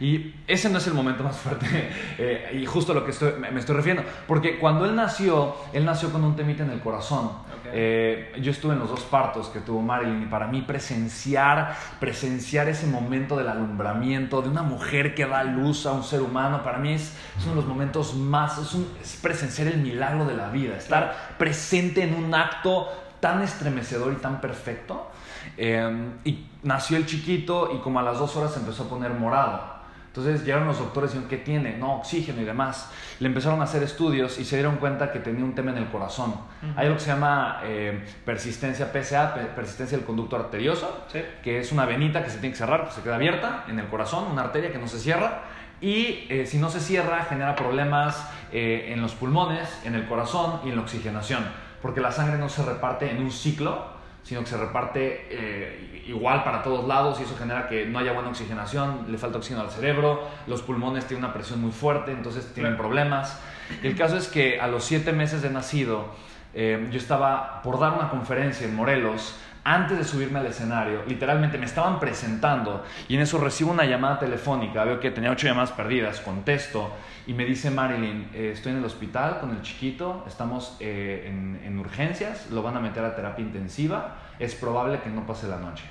Y 0.00 0.34
ese 0.46 0.68
no 0.68 0.78
es 0.78 0.86
el 0.88 0.94
momento 0.94 1.22
más 1.22 1.36
fuerte, 1.36 1.66
eh, 2.18 2.58
y 2.60 2.66
justo 2.66 2.92
lo 2.92 3.04
que 3.04 3.12
estoy, 3.12 3.34
me 3.38 3.58
estoy 3.58 3.76
refiriendo, 3.76 4.04
porque 4.26 4.58
cuando 4.58 4.84
él 4.84 4.96
nació, 4.96 5.56
él 5.72 5.84
nació 5.84 6.10
con 6.10 6.24
un 6.24 6.34
temite 6.34 6.62
en 6.62 6.70
el 6.70 6.80
corazón. 6.80 7.30
Eh, 7.66 8.32
yo 8.40 8.50
estuve 8.50 8.72
en 8.72 8.80
los 8.80 8.90
dos 8.90 9.02
partos 9.02 9.48
que 9.48 9.60
tuvo 9.60 9.80
Marilyn 9.82 10.22
y 10.22 10.26
para 10.26 10.46
mí 10.46 10.62
presenciar, 10.62 11.76
presenciar 12.00 12.68
ese 12.68 12.86
momento 12.86 13.36
del 13.36 13.48
alumbramiento 13.48 14.42
de 14.42 14.48
una 14.48 14.62
mujer 14.62 15.14
que 15.14 15.26
da 15.26 15.44
luz 15.44 15.86
a 15.86 15.92
un 15.92 16.02
ser 16.02 16.22
humano, 16.22 16.62
para 16.62 16.78
mí 16.78 16.94
es, 16.94 17.14
uno 17.42 17.50
de 17.50 17.56
los 17.56 17.66
momentos 17.66 18.14
más, 18.14 18.58
es, 19.00 19.18
presenciar 19.22 19.68
el 19.68 19.78
milagro 19.78 20.24
de 20.24 20.34
la 20.34 20.48
vida, 20.48 20.76
estar 20.76 21.36
presente 21.38 22.02
en 22.02 22.14
un 22.14 22.34
acto 22.34 22.88
tan 23.20 23.42
estremecedor 23.42 24.12
y 24.12 24.16
tan 24.16 24.40
perfecto. 24.40 25.08
Eh, 25.56 26.10
y 26.24 26.46
nació 26.62 26.96
el 26.96 27.06
chiquito 27.06 27.70
y 27.74 27.78
como 27.78 27.98
a 27.98 28.02
las 28.02 28.18
dos 28.18 28.36
horas 28.36 28.52
se 28.52 28.60
empezó 28.60 28.84
a 28.84 28.88
poner 28.88 29.12
morado 29.12 29.81
Entonces 30.12 30.44
llegaron 30.44 30.68
los 30.68 30.78
doctores 30.78 31.12
y 31.12 31.14
dijeron, 31.14 31.30
¿qué 31.30 31.38
tiene? 31.38 31.78
No, 31.78 31.96
oxígeno 31.96 32.42
y 32.42 32.44
demás. 32.44 32.90
Le 33.18 33.28
empezaron 33.28 33.62
a 33.62 33.64
hacer 33.64 33.82
estudios 33.82 34.38
y 34.38 34.44
se 34.44 34.56
dieron 34.56 34.76
cuenta 34.76 35.10
que 35.10 35.20
tenía 35.20 35.42
un 35.42 35.54
tema 35.54 35.70
en 35.70 35.78
el 35.78 35.86
corazón. 35.86 36.34
Hay 36.76 36.84
algo 36.84 36.98
que 36.98 37.04
se 37.04 37.12
llama 37.12 37.62
eh, 37.64 38.04
persistencia 38.26 38.92
PSA, 38.92 39.34
persistencia 39.56 39.96
del 39.96 40.06
conducto 40.06 40.36
arterioso, 40.36 41.06
que 41.42 41.60
es 41.60 41.72
una 41.72 41.86
venita 41.86 42.22
que 42.22 42.28
se 42.28 42.40
tiene 42.40 42.52
que 42.52 42.58
cerrar, 42.58 42.84
que 42.84 42.92
se 42.92 43.00
queda 43.00 43.14
abierta 43.14 43.64
en 43.68 43.78
el 43.78 43.86
corazón, 43.86 44.30
una 44.30 44.42
arteria 44.42 44.70
que 44.70 44.78
no 44.78 44.86
se 44.86 44.98
cierra. 44.98 45.44
Y 45.80 46.26
eh, 46.28 46.44
si 46.46 46.58
no 46.58 46.68
se 46.68 46.80
cierra, 46.80 47.24
genera 47.24 47.56
problemas 47.56 48.28
eh, 48.52 48.90
en 48.92 49.00
los 49.00 49.14
pulmones, 49.14 49.80
en 49.86 49.94
el 49.94 50.06
corazón 50.06 50.60
y 50.62 50.68
en 50.68 50.76
la 50.76 50.82
oxigenación, 50.82 51.42
porque 51.80 52.02
la 52.02 52.12
sangre 52.12 52.36
no 52.36 52.50
se 52.50 52.62
reparte 52.62 53.10
en 53.10 53.16
un 53.16 53.30
ciclo, 53.30 53.86
sino 54.22 54.40
que 54.40 54.46
se 54.46 54.56
reparte 54.56 55.26
eh, 55.30 56.04
igual 56.06 56.44
para 56.44 56.62
todos 56.62 56.86
lados 56.86 57.18
y 57.20 57.24
eso 57.24 57.36
genera 57.36 57.68
que 57.68 57.86
no 57.86 57.98
haya 57.98 58.12
buena 58.12 58.28
oxigenación, 58.28 59.06
le 59.08 59.18
falta 59.18 59.38
oxígeno 59.38 59.62
al 59.62 59.70
cerebro, 59.70 60.28
los 60.46 60.62
pulmones 60.62 61.06
tienen 61.06 61.24
una 61.24 61.34
presión 61.34 61.60
muy 61.60 61.72
fuerte, 61.72 62.12
entonces 62.12 62.52
tienen 62.54 62.76
problemas. 62.76 63.40
El 63.82 63.96
caso 63.96 64.16
es 64.16 64.28
que 64.28 64.60
a 64.60 64.66
los 64.66 64.84
siete 64.84 65.12
meses 65.12 65.42
de 65.42 65.50
nacido, 65.50 66.06
eh, 66.54 66.88
yo 66.90 66.98
estaba 66.98 67.62
por 67.62 67.78
dar 67.78 67.94
una 67.94 68.10
conferencia 68.10 68.66
en 68.66 68.74
Morelos 68.74 69.34
antes 69.64 69.96
de 69.96 70.04
subirme 70.04 70.40
al 70.40 70.46
escenario, 70.46 71.04
literalmente 71.06 71.56
me 71.56 71.66
estaban 71.66 72.00
presentando 72.00 72.84
y 73.08 73.14
en 73.14 73.20
eso 73.20 73.38
recibo 73.38 73.70
una 73.70 73.84
llamada 73.84 74.18
telefónica, 74.18 74.82
veo 74.82 74.98
que 74.98 75.10
tenía 75.12 75.30
ocho 75.30 75.46
llamadas 75.46 75.70
perdidas, 75.70 76.20
contesto 76.20 76.92
y 77.26 77.34
me 77.34 77.44
dice 77.44 77.70
Marilyn, 77.70 78.28
eh, 78.34 78.50
estoy 78.52 78.72
en 78.72 78.78
el 78.78 78.84
hospital 78.84 79.38
con 79.38 79.50
el 79.50 79.62
chiquito, 79.62 80.24
estamos 80.26 80.76
eh, 80.80 81.26
en, 81.28 81.78
urgencias, 81.78 82.50
lo 82.50 82.62
van 82.62 82.76
a 82.76 82.80
meter 82.80 83.04
a 83.04 83.14
terapia 83.14 83.44
intensiva, 83.44 84.16
es 84.38 84.54
probable 84.54 85.00
que 85.00 85.10
no 85.10 85.26
pase 85.26 85.48
la 85.48 85.58
noche. 85.58 85.84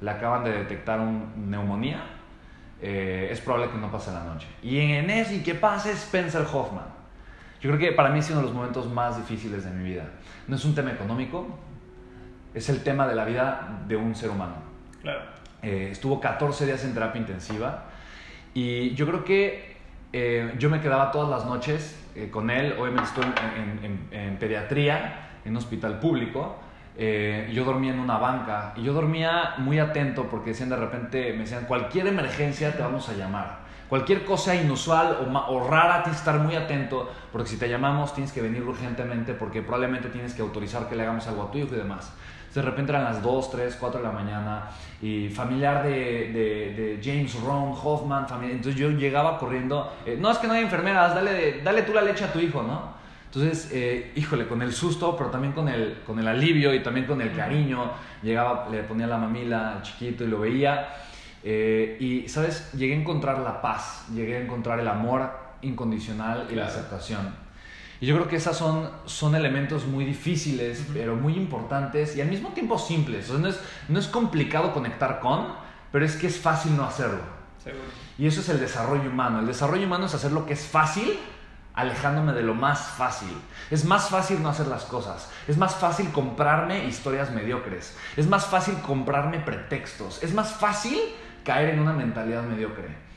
Le 0.00 0.10
acaban 0.10 0.44
de 0.44 0.52
detectar 0.52 1.00
una 1.00 1.26
neumonía, 1.36 2.02
eh, 2.80 3.28
es 3.30 3.40
probable 3.40 3.70
que 3.70 3.78
no 3.78 3.90
pase 3.90 4.12
la 4.12 4.24
noche. 4.24 4.46
Y 4.62 4.78
en 4.78 5.10
ese, 5.10 5.36
¿y 5.36 5.42
qué 5.42 5.54
pasa? 5.54 5.90
Spencer 5.90 6.46
Hoffman. 6.52 6.98
Yo 7.60 7.70
creo 7.70 7.78
que 7.78 7.92
para 7.92 8.10
mí 8.10 8.20
es 8.20 8.30
uno 8.30 8.38
de 8.38 8.46
los 8.46 8.54
momentos 8.54 8.90
más 8.90 9.16
difíciles 9.16 9.64
de 9.64 9.70
mi 9.70 9.88
vida. 9.90 10.04
No 10.46 10.56
es 10.56 10.64
un 10.64 10.74
tema 10.74 10.92
económico, 10.92 11.58
es 12.54 12.68
el 12.68 12.82
tema 12.82 13.06
de 13.06 13.14
la 13.14 13.24
vida 13.24 13.80
de 13.86 13.96
un 13.96 14.14
ser 14.14 14.30
humano. 14.30 14.54
Claro. 15.02 15.38
Eh, 15.62 15.88
estuvo 15.90 16.20
14 16.20 16.66
días 16.66 16.84
en 16.84 16.94
terapia 16.94 17.20
intensiva 17.20 17.84
y 18.54 18.94
yo 18.94 19.06
creo 19.06 19.24
que 19.24 19.76
eh, 20.12 20.54
yo 20.58 20.70
me 20.70 20.80
quedaba 20.80 21.10
todas 21.10 21.28
las 21.28 21.46
noches 21.46 22.00
eh, 22.14 22.30
con 22.30 22.50
él, 22.50 22.74
obviamente 22.78 23.08
estoy 23.08 23.24
en, 24.12 24.36
pediatría, 24.38 25.40
en 25.44 25.50
un 25.52 25.56
hospital 25.56 25.98
público, 25.98 26.58
yo 26.96 27.64
dormía 27.64 27.92
en 27.92 28.00
una 28.00 28.18
banca 28.18 28.72
y 28.74 28.82
yo 28.82 28.92
dormía 28.92 29.54
muy 29.58 29.78
atento 29.78 30.28
porque 30.28 30.50
decían 30.50 30.68
de 30.68 30.76
repente, 30.76 31.32
me 31.32 31.40
decían, 31.40 31.64
cualquier 31.66 32.08
emergencia 32.08 32.72
te 32.72 32.82
vamos 32.82 33.08
a 33.08 33.12
llamar. 33.12 33.68
Cualquier 33.88 34.24
cosa 34.24 34.54
inusual 34.54 35.16
o, 35.20 35.38
o, 35.52 35.68
rara 35.68 36.02
tienes 36.02 36.20
que 36.20 36.28
estar 36.28 36.40
muy 36.40 36.56
atento 36.56 37.10
porque 37.32 37.48
si 37.48 37.56
te 37.56 37.68
llamamos 37.68 38.12
tienes 38.14 38.32
que 38.32 38.42
venir 38.42 38.62
urgentemente 38.62 39.32
porque 39.32 39.62
probablemente 39.62 40.08
tienes 40.08 40.34
que 40.34 40.42
autorizar 40.42 40.88
que 40.88 40.96
le 40.96 41.04
hagamos 41.04 41.26
algo 41.28 41.44
a 41.44 41.50
tu 41.50 41.58
hijo 41.58 41.74
y 41.74 41.78
demás 41.78 42.12
de 42.54 42.62
repente 42.62 42.92
eran 42.92 43.04
las 43.04 43.22
2, 43.22 43.50
3, 43.50 43.76
4 43.78 44.00
de 44.00 44.06
la 44.06 44.12
mañana 44.12 44.70
y 45.00 45.28
familiar 45.28 45.82
de, 45.82 45.90
de, 46.32 47.00
James 47.02 47.34
Ron 47.40 47.74
Hoffman, 47.82 48.26
familiar, 48.26 48.56
entonces 48.56 48.80
yo 48.80 48.90
llegaba 48.90 49.38
corriendo, 49.38 49.92
eh, 50.04 50.16
no 50.18 50.30
es 50.30 50.38
que 50.38 50.46
no 50.46 50.54
hay 50.54 50.62
enfermeras, 50.62 51.14
dale, 51.14 51.62
dale 51.62 51.82
tú 51.82 51.92
la 51.92 52.02
leche 52.02 52.24
a 52.24 52.32
tu 52.32 52.40
hijo, 52.40 52.62
¿no? 52.62 52.98
Entonces, 53.26 53.70
eh, 53.72 54.12
híjole, 54.16 54.48
con 54.48 54.62
el 54.62 54.72
susto, 54.72 55.14
pero 55.16 55.28
también 55.28 55.52
con 55.52 55.68
el, 55.68 55.98
con 56.06 56.18
el 56.18 56.26
alivio 56.26 56.74
y 56.74 56.82
también 56.82 57.06
con 57.06 57.20
el 57.20 57.34
cariño, 57.36 57.92
llegaba, 58.22 58.68
le 58.70 58.82
ponía 58.84 59.06
la 59.06 59.18
mamila 59.18 59.74
al 59.74 59.82
chiquito 59.82 60.24
y 60.24 60.28
lo 60.28 60.40
veía. 60.40 60.88
Eh, 61.44 61.98
y, 62.00 62.28
¿sabes? 62.28 62.72
Llegué 62.72 62.94
a 62.94 62.96
encontrar 62.96 63.38
la 63.40 63.60
paz, 63.60 64.06
llegué 64.14 64.38
a 64.38 64.40
encontrar 64.40 64.80
el 64.80 64.88
amor 64.88 65.30
incondicional 65.60 66.46
y 66.50 66.54
la 66.54 66.66
aceptación. 66.66 67.47
Y 68.00 68.06
yo 68.06 68.14
creo 68.14 68.28
que 68.28 68.36
esos 68.36 68.56
son, 68.56 68.90
son 69.06 69.34
elementos 69.34 69.86
muy 69.86 70.04
difíciles, 70.04 70.86
pero 70.92 71.16
muy 71.16 71.34
importantes 71.34 72.16
y 72.16 72.20
al 72.20 72.28
mismo 72.28 72.50
tiempo 72.50 72.78
simples. 72.78 73.28
no, 73.30 73.48
es, 73.48 73.58
no 73.88 73.98
es 73.98 74.06
complicado 74.06 74.72
conectar 74.72 75.20
con, 75.20 75.48
pero 75.90 76.04
es 76.04 76.16
que 76.16 76.28
es 76.28 76.38
fácil 76.38 76.76
no 76.76 76.84
hacerlo. 76.84 77.38
Y 78.16 78.26
eso 78.26 78.40
es 78.40 78.48
el 78.48 78.60
desarrollo 78.60 79.10
humano. 79.10 79.40
El 79.40 79.46
desarrollo 79.46 79.86
humano 79.86 80.06
es 80.06 80.14
hacer 80.14 80.32
lo 80.32 80.46
que 80.46 80.54
es 80.54 80.66
fácil, 80.66 81.18
alejándome 81.74 82.32
de 82.32 82.42
lo 82.42 82.54
más 82.54 82.80
fácil. 82.80 83.30
Es 83.70 83.84
más 83.84 84.08
fácil 84.08 84.42
no 84.42 84.48
hacer 84.48 84.66
las 84.66 84.84
cosas. 84.84 85.30
Es 85.46 85.56
más 85.56 85.74
fácil 85.74 86.10
comprarme 86.10 86.86
historias 86.86 87.30
mediocres. 87.30 87.96
Es 88.16 88.26
más 88.26 88.46
fácil 88.46 88.74
comprarme 88.80 89.38
pretextos. 89.40 90.22
Es 90.22 90.32
más 90.34 90.52
fácil 90.52 90.98
caer 91.44 91.70
en 91.70 91.80
una 91.80 91.92
mentalidad 91.92 92.42
mediocre. 92.42 93.07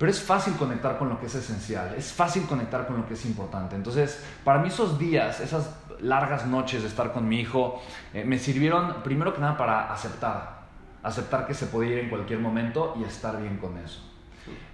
Pero 0.00 0.12
es 0.12 0.22
fácil 0.22 0.54
conectar 0.54 0.96
con 0.96 1.10
lo 1.10 1.20
que 1.20 1.26
es 1.26 1.34
esencial, 1.34 1.94
es 1.94 2.10
fácil 2.10 2.44
conectar 2.46 2.86
con 2.86 2.96
lo 2.96 3.06
que 3.06 3.12
es 3.12 3.26
importante. 3.26 3.76
Entonces, 3.76 4.24
para 4.42 4.58
mí 4.58 4.68
esos 4.68 4.98
días, 4.98 5.40
esas 5.40 5.76
largas 6.00 6.46
noches 6.46 6.80
de 6.80 6.88
estar 6.88 7.12
con 7.12 7.28
mi 7.28 7.38
hijo, 7.38 7.82
eh, 8.14 8.24
me 8.24 8.38
sirvieron 8.38 9.02
primero 9.02 9.34
que 9.34 9.42
nada 9.42 9.58
para 9.58 9.92
aceptar, 9.92 10.62
aceptar 11.02 11.46
que 11.46 11.52
se 11.52 11.66
podía 11.66 11.92
ir 11.92 11.98
en 11.98 12.08
cualquier 12.08 12.38
momento 12.38 12.96
y 12.98 13.04
estar 13.04 13.38
bien 13.42 13.58
con 13.58 13.76
eso. 13.76 14.09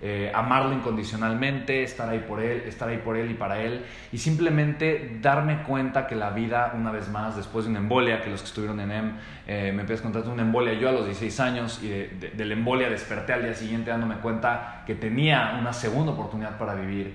Eh, 0.03 0.31
amarlo 0.35 0.75
incondicionalmente, 0.75 1.83
estar 1.83 2.09
ahí 2.09 2.19
por 2.19 2.43
él, 2.43 2.65
estar 2.67 2.89
ahí 2.89 2.99
por 2.99 3.17
él 3.17 3.31
y 3.31 3.35
para 3.35 3.63
él, 3.63 3.83
y 4.13 4.19
simplemente 4.19 5.19
darme 5.23 5.63
cuenta 5.63 6.07
que 6.07 6.15
la 6.15 6.31
vida, 6.31 6.75
una 6.77 6.91
vez 6.91 7.09
más, 7.09 7.35
después 7.35 7.65
de 7.65 7.71
una 7.71 7.81
embolia, 7.81 8.21
que 8.21 8.29
los 8.29 8.43
que 8.43 8.47
estuvieron 8.47 8.79
en 8.81 8.93
EM, 8.93 9.13
eh, 9.47 9.73
me 9.75 9.81
empiezas 9.81 10.05
a 10.05 10.13
contar 10.13 10.31
una 10.31 10.43
embolia 10.43 10.75
yo 10.75 10.91
a 10.91 10.93
los 10.93 11.07
16 11.07 11.41
años, 11.41 11.83
y 11.83 11.89
de, 11.89 12.45
la 12.45 12.53
embolia 12.53 12.91
desperté 12.91 13.33
al 13.33 13.43
día 13.43 13.55
siguiente 13.55 13.91
dándome 13.91 14.17
cuenta 14.17 14.83
que 14.87 14.95
tenía 14.95 15.57
una 15.59 15.73
segunda 15.73 16.13
oportunidad 16.13 16.59
para 16.59 16.75
vivir. 16.75 17.15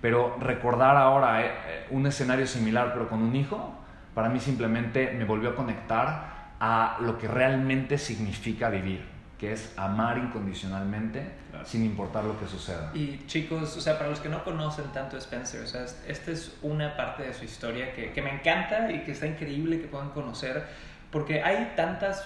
Pero 0.00 0.36
recordar 0.40 0.96
ahora 0.96 1.42
eh, 1.42 1.86
un 1.90 2.06
escenario 2.06 2.46
similar, 2.46 2.92
pero 2.94 3.08
con 3.10 3.22
un 3.22 3.36
hijo, 3.36 3.74
para 4.14 4.30
mí 4.30 4.40
simplemente 4.40 5.12
me 5.12 5.24
volvió 5.24 5.50
a 5.50 5.54
conectar 5.54 6.54
a 6.58 6.96
lo 7.02 7.18
que 7.18 7.28
realmente 7.28 7.98
significa 7.98 8.70
vivir 8.70 9.11
que 9.42 9.52
es 9.52 9.72
amar 9.76 10.18
incondicionalmente 10.18 11.32
sin 11.64 11.84
importar 11.84 12.22
lo 12.22 12.38
que 12.38 12.46
suceda. 12.46 12.92
Y 12.94 13.26
chicos, 13.26 13.76
o 13.76 13.80
sea, 13.80 13.98
para 13.98 14.08
los 14.08 14.20
que 14.20 14.28
no 14.28 14.44
conocen 14.44 14.84
tanto 14.92 15.16
a 15.16 15.18
Spencer, 15.18 15.64
o 15.64 15.66
sea, 15.66 15.84
esta 16.06 16.30
es 16.30 16.56
una 16.62 16.96
parte 16.96 17.24
de 17.24 17.34
su 17.34 17.44
historia 17.44 17.92
que, 17.92 18.12
que 18.12 18.22
me 18.22 18.32
encanta 18.32 18.92
y 18.92 19.02
que 19.02 19.10
está 19.10 19.26
increíble 19.26 19.80
que 19.80 19.88
puedan 19.88 20.10
conocer, 20.10 20.64
porque 21.10 21.42
hay 21.42 21.72
tantas 21.74 22.24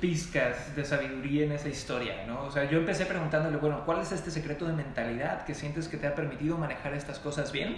pizcas 0.00 0.74
de 0.74 0.86
sabiduría 0.86 1.44
en 1.44 1.52
esa 1.52 1.68
historia, 1.68 2.24
¿no? 2.26 2.44
O 2.44 2.50
sea, 2.50 2.64
yo 2.64 2.78
empecé 2.78 3.04
preguntándole, 3.04 3.58
bueno, 3.58 3.84
¿cuál 3.84 4.00
es 4.00 4.12
este 4.12 4.30
secreto 4.30 4.64
de 4.64 4.72
mentalidad 4.72 5.44
que 5.44 5.54
sientes 5.54 5.86
que 5.86 5.98
te 5.98 6.06
ha 6.06 6.14
permitido 6.14 6.56
manejar 6.56 6.94
estas 6.94 7.18
cosas 7.18 7.52
bien? 7.52 7.76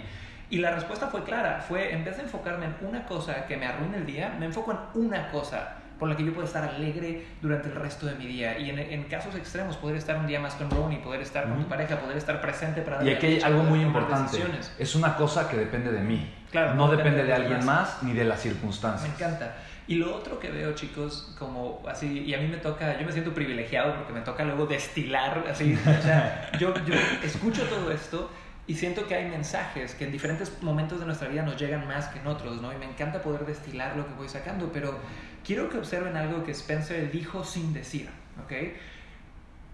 Y 0.49 0.59
la 0.59 0.71
respuesta 0.71 1.07
fue 1.07 1.25
clara, 1.25 1.59
fue 1.59 1.93
en 1.93 2.05
vez 2.05 2.15
de 2.15 2.23
enfocarme 2.23 2.67
en 2.67 2.87
una 2.87 3.05
cosa 3.05 3.47
que 3.47 3.57
me 3.57 3.65
arruine 3.65 3.97
el 3.97 4.05
día, 4.05 4.33
me 4.39 4.45
enfoco 4.45 4.71
en 4.71 5.01
una 5.01 5.29
cosa 5.29 5.80
por 6.01 6.09
la 6.09 6.17
que 6.17 6.25
yo 6.25 6.33
puedo 6.33 6.47
estar 6.47 6.63
alegre 6.63 7.27
durante 7.43 7.69
el 7.69 7.75
resto 7.75 8.07
de 8.07 8.15
mi 8.15 8.25
día. 8.25 8.57
Y 8.57 8.71
en, 8.71 9.03
casos 9.03 9.35
extremos, 9.35 9.77
poder 9.77 9.97
estar 9.97 10.17
un 10.17 10.25
día 10.25 10.39
más 10.39 10.55
con 10.55 10.71
Ronnie, 10.71 10.97
poder 10.97 11.21
estar 11.21 11.47
con 11.47 11.61
tu 11.61 11.69
pareja, 11.69 11.99
poder 11.99 12.17
estar 12.17 12.41
presente 12.41 12.81
para... 12.81 13.03
Y 13.03 13.11
aquí 13.11 13.27
hay 13.27 13.41
algo 13.41 13.61
muy 13.61 13.81
importante. 13.81 14.43
Es 14.79 14.95
una 14.95 15.15
cosa 15.15 15.47
que 15.47 15.57
depende 15.57 15.91
de 15.91 16.01
mí. 16.01 16.33
Claro, 16.49 16.73
no, 16.73 16.89
depende, 16.89 17.23
de, 17.23 17.31
alguien 17.31 17.63
más. 17.63 18.01
ni 18.01 18.13
de 18.13 18.25
las 18.25 18.41
circunstancias. 18.41 19.07
Me 19.07 19.13
encanta. 19.13 19.57
Y 19.85 19.97
lo 19.97 20.15
otro 20.15 20.39
que 20.39 20.49
veo, 20.49 20.73
chicos, 20.73 21.35
como 21.37 21.83
así, 21.87 22.23
y 22.23 22.33
a 22.33 22.39
mí 22.39 22.47
me 22.47 22.57
toca, 22.57 22.99
yo 22.99 23.05
me 23.05 23.11
siento 23.11 23.31
privilegiado 23.31 23.93
porque 23.93 24.11
me 24.11 24.21
toca 24.21 24.43
luego 24.43 24.65
destilar, 24.65 25.45
así, 25.51 25.75
o 25.75 26.01
sea, 26.01 26.49
yo, 26.59 26.73
yo 26.83 26.95
escucho 27.23 27.63
todo 27.65 27.91
esto 27.91 28.31
y 28.71 28.75
siento 28.75 29.05
que 29.05 29.15
hay 29.15 29.29
mensajes 29.29 29.95
que 29.95 30.05
en 30.05 30.13
diferentes 30.13 30.63
momentos 30.63 30.97
de 31.01 31.05
nuestra 31.05 31.27
vida 31.27 31.43
nos 31.43 31.57
llegan 31.57 31.85
más 31.89 32.07
que 32.07 32.19
en 32.19 32.27
otros, 32.27 32.61
¿no? 32.61 32.71
Y 32.71 32.77
me 32.77 32.85
encanta 32.85 33.21
poder 33.21 33.45
destilar 33.45 33.97
lo 33.97 34.07
que 34.07 34.13
voy 34.13 34.29
sacando, 34.29 34.71
pero 34.71 34.97
quiero 35.43 35.67
que 35.67 35.77
observen 35.77 36.15
algo 36.15 36.45
que 36.45 36.51
Spencer 36.51 37.11
dijo 37.11 37.43
sin 37.43 37.73
decir, 37.73 38.09
¿ok? 38.45 38.53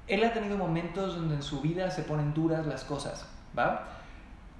Él 0.07 0.23
ha 0.23 0.33
tenido 0.33 0.57
momentos 0.57 1.15
donde 1.15 1.35
en 1.35 1.43
su 1.43 1.61
vida 1.61 1.91
se 1.91 2.01
ponen 2.01 2.33
duras 2.33 2.65
las 2.65 2.85
cosas, 2.85 3.27
¿va? 3.55 3.87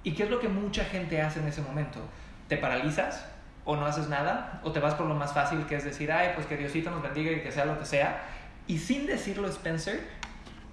¿Y 0.04 0.12
qué 0.12 0.26
es 0.26 0.30
lo 0.30 0.40
que 0.40 0.50
mucha 0.50 0.86
gente 0.86 1.20
hace 1.20 1.40
en 1.40 1.48
ese 1.48 1.64
momento? 1.64 2.00
¿Te 2.48 2.58
paralizas? 2.58 3.26
¿O 3.66 3.76
no 3.76 3.88
haces 3.88 4.08
nada? 4.08 4.62
¿O 4.64 4.72
te 4.72 4.80
vas 4.80 4.94
por 4.94 5.08
lo 5.08 5.16
más 5.16 5.34
fácil 5.34 5.66
que 5.66 5.78
es 5.78 5.84
decir, 5.84 6.12
ay, 6.12 6.34
pues 6.36 6.46
que 6.46 6.58
Diosito 6.58 6.92
nos 6.92 7.02
bendiga 7.02 7.32
y 7.32 7.42
que 7.42 7.52
sea 7.52 7.66
lo 7.66 7.80
que 7.80 7.86
sea? 7.86 8.22
Y 8.68 8.78
sin 8.78 9.08
decirlo 9.08 9.48
Spencer, 9.48 10.00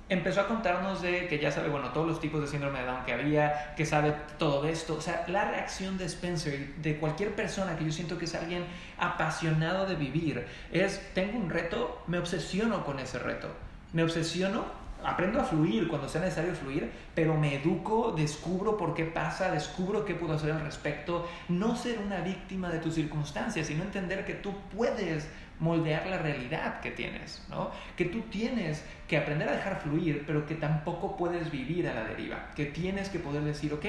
empezó 0.09 0.43
a 0.43 0.47
contarnos 0.47 1.01
de 1.01 1.27
que 1.29 1.39
ya 1.39 1.51
sabe, 1.51 1.69
bueno, 1.69 1.91
todos 1.91 2.07
los 2.07 2.21
tipos 2.21 2.41
de 2.41 2.47
síndrome 2.47 2.81
de 2.81 2.87
Down 2.87 3.05
que 3.05 3.13
había, 3.13 3.75
que 3.75 3.87
sabe 3.87 4.15
todo 4.39 4.67
esto. 4.67 4.97
O 4.97 5.01
sea, 5.01 5.25
la 5.29 5.51
reacción 5.51 5.97
de 5.97 6.05
Spencer, 6.05 6.75
de 6.77 6.99
cualquier 6.99 7.35
persona 7.35 7.77
que 7.77 7.85
yo 7.85 7.93
siento 7.93 8.19
que 8.19 8.27
es 8.27 8.35
alguien 8.35 8.65
apasionado 8.99 9.87
de 9.87 9.97
vivir, 9.97 10.47
es, 10.73 11.01
tengo 11.15 11.39
un 11.39 11.51
reto, 11.51 12.03
me 12.07 12.19
obsesiono 12.19 12.85
con 12.85 12.99
ese 12.99 13.19
reto. 13.19 13.49
Me 13.93 14.03
obsesiono 14.03 14.84
aprendo 15.05 15.41
a 15.41 15.45
fluir 15.45 15.89
cuando 15.89 16.09
sea 16.09 16.21
necesario 16.21 16.55
fluir, 16.55 16.91
pero 17.15 17.37
me 17.37 17.57
educo, 17.57 18.13
descubro 18.13 18.77
por 18.77 18.95
qué 18.95 19.05
pasa, 19.05 19.51
descubro 19.51 20.05
qué 20.05 20.15
puedo 20.15 20.35
hacer 20.35 20.53
al 20.53 20.61
respecto. 20.61 21.29
No 21.49 21.77
ser 21.77 21.99
una 21.99 22.21
víctima 22.21 22.71
de 22.71 22.79
tus 22.79 22.95
circunstancias, 22.95 23.67
sino 23.67 23.83
entender 23.83 24.25
que 24.25 24.35
tú 24.35 24.55
puedes 24.75 25.29
moldear 25.61 26.07
la 26.07 26.19
realidad 26.19 26.81
que 26.81 26.91
tienes, 26.91 27.45
¿no? 27.49 27.71
Que 27.97 28.07
tú 28.07 28.23
tienes 28.23 28.85
que 29.07 29.17
aprender 29.17 29.49
a 29.49 29.53
dejar 29.53 29.81
fluir, 29.81 30.25
pero 30.27 30.47
que 30.47 30.55
tampoco 30.55 31.17
puedes 31.17 31.51
vivir 31.51 31.89
a 31.89 31.95
la 31.95 32.05
deriva, 32.05 32.51
que 32.57 32.67
tienes 32.67 33.09
que 33.09 33.19
poder 33.19 33.43
decir, 33.43 33.73
ok, 33.73 33.85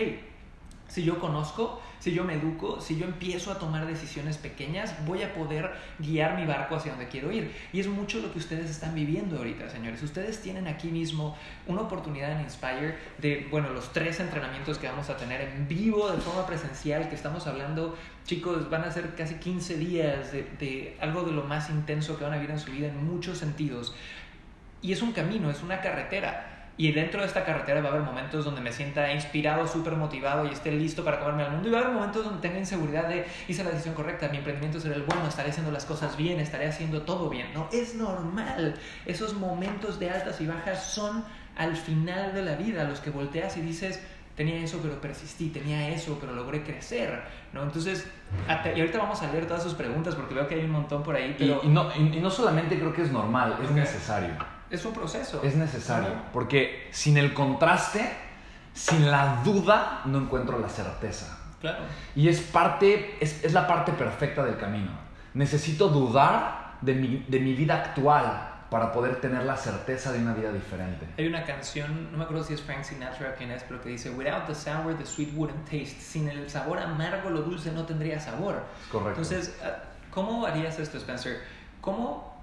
si 0.88 1.04
yo 1.04 1.20
conozco, 1.20 1.82
si 2.00 2.14
yo 2.14 2.24
me 2.24 2.36
educo, 2.36 2.80
si 2.80 2.98
yo 2.98 3.06
empiezo 3.06 3.52
a 3.52 3.58
tomar 3.58 3.88
decisiones 3.88 4.38
pequeñas, 4.38 4.94
voy 5.06 5.24
a 5.24 5.34
poder 5.34 5.72
guiar 5.98 6.38
mi 6.38 6.46
barco 6.46 6.76
hacia 6.76 6.92
donde 6.92 7.08
quiero 7.08 7.32
ir. 7.32 7.52
Y 7.74 7.80
es 7.80 7.88
mucho 7.88 8.20
lo 8.20 8.32
que 8.32 8.38
ustedes 8.38 8.70
están 8.70 8.94
viviendo 8.94 9.38
ahorita, 9.38 9.70
señores. 9.70 10.04
Ustedes 10.04 10.42
tienen 10.42 10.68
aquí 10.68 10.90
mismo 10.90 11.36
una 11.68 11.82
oportunidad 11.82 12.32
en 12.32 12.42
Inspire 12.42 12.98
de, 13.18 13.48
bueno, 13.50 13.70
los 13.70 13.92
tres 13.92 14.20
entrenamientos 14.20 14.78
que 14.78 14.88
vamos 14.88 15.10
a 15.10 15.18
tener 15.18 15.42
en 15.42 15.68
vivo, 15.68 16.12
de 16.12 16.22
forma 16.22 16.46
presencial, 16.46 17.10
que 17.10 17.16
estamos 17.16 17.48
hablando, 17.48 17.98
chicos, 18.26 18.70
van 18.70 18.84
a 18.84 18.92
ser 18.92 19.16
casi 19.16 19.36
15 19.36 19.78
días 19.78 20.32
de, 20.32 20.44
de 20.60 20.98
algo 21.02 21.24
de 21.24 21.32
lo 21.32 21.44
más 21.44 21.70
intenso 21.70 22.18
que 22.18 22.24
van 22.24 22.34
a 22.34 22.38
vivir 22.38 22.52
en 22.52 22.60
su 22.60 22.72
vida 22.72 22.88
en 22.88 23.04
muchos 23.06 23.40
sentidos. 23.40 23.96
Y 24.82 24.92
es 24.92 25.02
un 25.02 25.14
camino, 25.14 25.50
es 25.50 25.64
una 25.64 25.82
carretera 25.82 26.55
y 26.78 26.92
dentro 26.92 27.22
de 27.22 27.28
esta 27.28 27.46
carretera 27.46 27.80
va 27.82 27.88
a 27.88 27.92
haber 27.94 28.04
momentos 28.04 28.44
donde 28.44 28.60
me 28.60 28.72
sienta 28.72 29.12
inspirado, 29.14 29.66
súper 29.66 29.94
motivado 29.96 30.46
y 30.46 30.50
esté 30.50 30.72
listo 30.72 31.06
para 31.06 31.20
comerme 31.20 31.44
al 31.44 31.52
mundo. 31.52 31.70
Y 31.70 31.72
va 31.72 31.80
a 31.80 31.82
haber 31.84 31.94
momentos 31.94 32.26
donde 32.26 32.42
tenga 32.42 32.60
inseguridad 32.60 33.08
de 33.08 33.26
hice 33.48 33.64
la 33.64 33.70
decisión 33.70 33.96
correcta, 33.96 34.28
mi 34.28 34.38
emprendimiento 34.38 34.80
será 34.80 34.96
el 34.96 35.04
bueno, 35.04 35.26
estaré 35.28 35.52
haciendo 35.52 35.72
las 35.72 35.86
cosas 35.86 36.18
bien, 36.18 36.40
estaré 36.40 36.68
haciendo 36.68 37.04
todo 37.04 37.30
bien. 37.30 37.54
No, 37.54 37.70
es 37.72 37.96
normal. 37.96 38.76
Esos 39.06 39.36
momentos 39.36 40.00
de 40.00 40.10
altas 40.10 40.42
y 40.42 40.48
bajas 40.48 40.84
son 40.84 41.24
al 41.56 41.78
final 41.78 42.34
de 42.34 42.42
la 42.42 42.56
vida 42.56 42.84
los 42.84 43.00
que 43.00 43.10
volteas 43.10 43.56
y 43.56 43.62
dices, 43.62 44.02
tenía 44.36 44.58
eso 44.58 44.80
pero 44.84 45.00
persistí, 45.00 45.50
tenía 45.50 45.90
eso 45.90 46.18
pero 46.20 46.34
logré 46.34 46.62
crecer, 46.62 47.22
¿no? 47.54 47.64
Entonces, 47.64 48.06
y 48.76 48.80
ahorita 48.82 48.98
vamos 48.98 49.22
a 49.22 49.32
leer 49.32 49.48
todas 49.48 49.64
sus 49.64 49.76
preguntas 49.76 50.14
porque 50.14 50.34
veo 50.34 50.46
que 50.46 50.56
hay 50.56 50.66
un 50.66 50.72
montón 50.72 51.04
por 51.04 51.16
ahí, 51.16 51.36
pero... 51.38 51.62
Y, 51.64 51.68
no, 51.70 51.90
y, 51.96 52.20
no 52.20 52.30
solamente 52.30 52.78
creo 52.78 52.94
que 52.94 53.04
es 53.04 53.12
normal, 53.12 53.58
es 53.64 53.72
necesario. 53.72 54.55
Es 54.70 54.84
un 54.86 54.94
proceso. 54.94 55.42
Es 55.44 55.56
necesario, 55.56 56.10
porque 56.34 56.90
sin 56.92 57.18
el 57.18 57.34
contraste, 57.34 58.10
sin 58.74 59.10
la 59.10 59.42
duda, 59.44 60.02
no 60.06 60.18
encuentro 60.20 60.60
la 60.60 60.70
certeza. 60.70 61.38
Claro. 61.62 61.84
Y 62.16 62.28
es 62.28 62.42
parte, 62.42 63.18
es, 63.22 63.44
es 63.44 63.54
la 63.54 63.68
parte 63.68 63.92
perfecta 63.94 64.44
del 64.44 64.58
camino. 64.58 64.92
Necesito 65.34 65.90
dudar 65.90 66.76
de 66.82 66.94
mi, 66.94 67.26
de 67.28 67.40
mi 67.40 67.54
vida 67.54 67.76
actual 67.76 68.52
para 68.70 68.92
poder 68.92 69.22
tener 69.22 69.44
la 69.44 69.56
certeza 69.56 70.12
de 70.12 70.20
una 70.20 70.34
vida 70.34 70.52
diferente. 70.52 71.08
Hay 71.18 71.28
una 71.28 71.44
canción, 71.44 72.12
no 72.12 72.18
me 72.18 72.24
acuerdo 72.24 72.44
si 72.44 72.54
es 72.54 72.62
Frank 72.62 72.84
Sinatra 72.84 73.30
o 73.30 73.38
quién 73.38 73.52
es, 73.52 73.64
pero 73.64 73.82
que 73.82 73.90
dice, 73.90 74.10
Without 74.10 74.48
the 74.48 74.56
sour, 74.56 74.98
the 74.98 75.06
sweet 75.06 75.32
wouldn't 75.36 75.64
taste. 75.66 76.02
Sin 76.02 76.28
el 76.28 76.50
sabor 76.50 76.80
amargo, 76.80 77.30
lo 77.30 77.42
dulce 77.42 77.72
no 77.72 77.86
tendría 77.86 78.20
sabor. 78.20 78.64
correcto. 78.92 79.22
Entonces, 79.22 79.58
ah, 79.64 79.84
¿cómo 80.12 80.46
harías 80.46 80.80
esto, 80.80 80.98
Spencer? 80.98 81.42
¿Cómo 81.80 82.35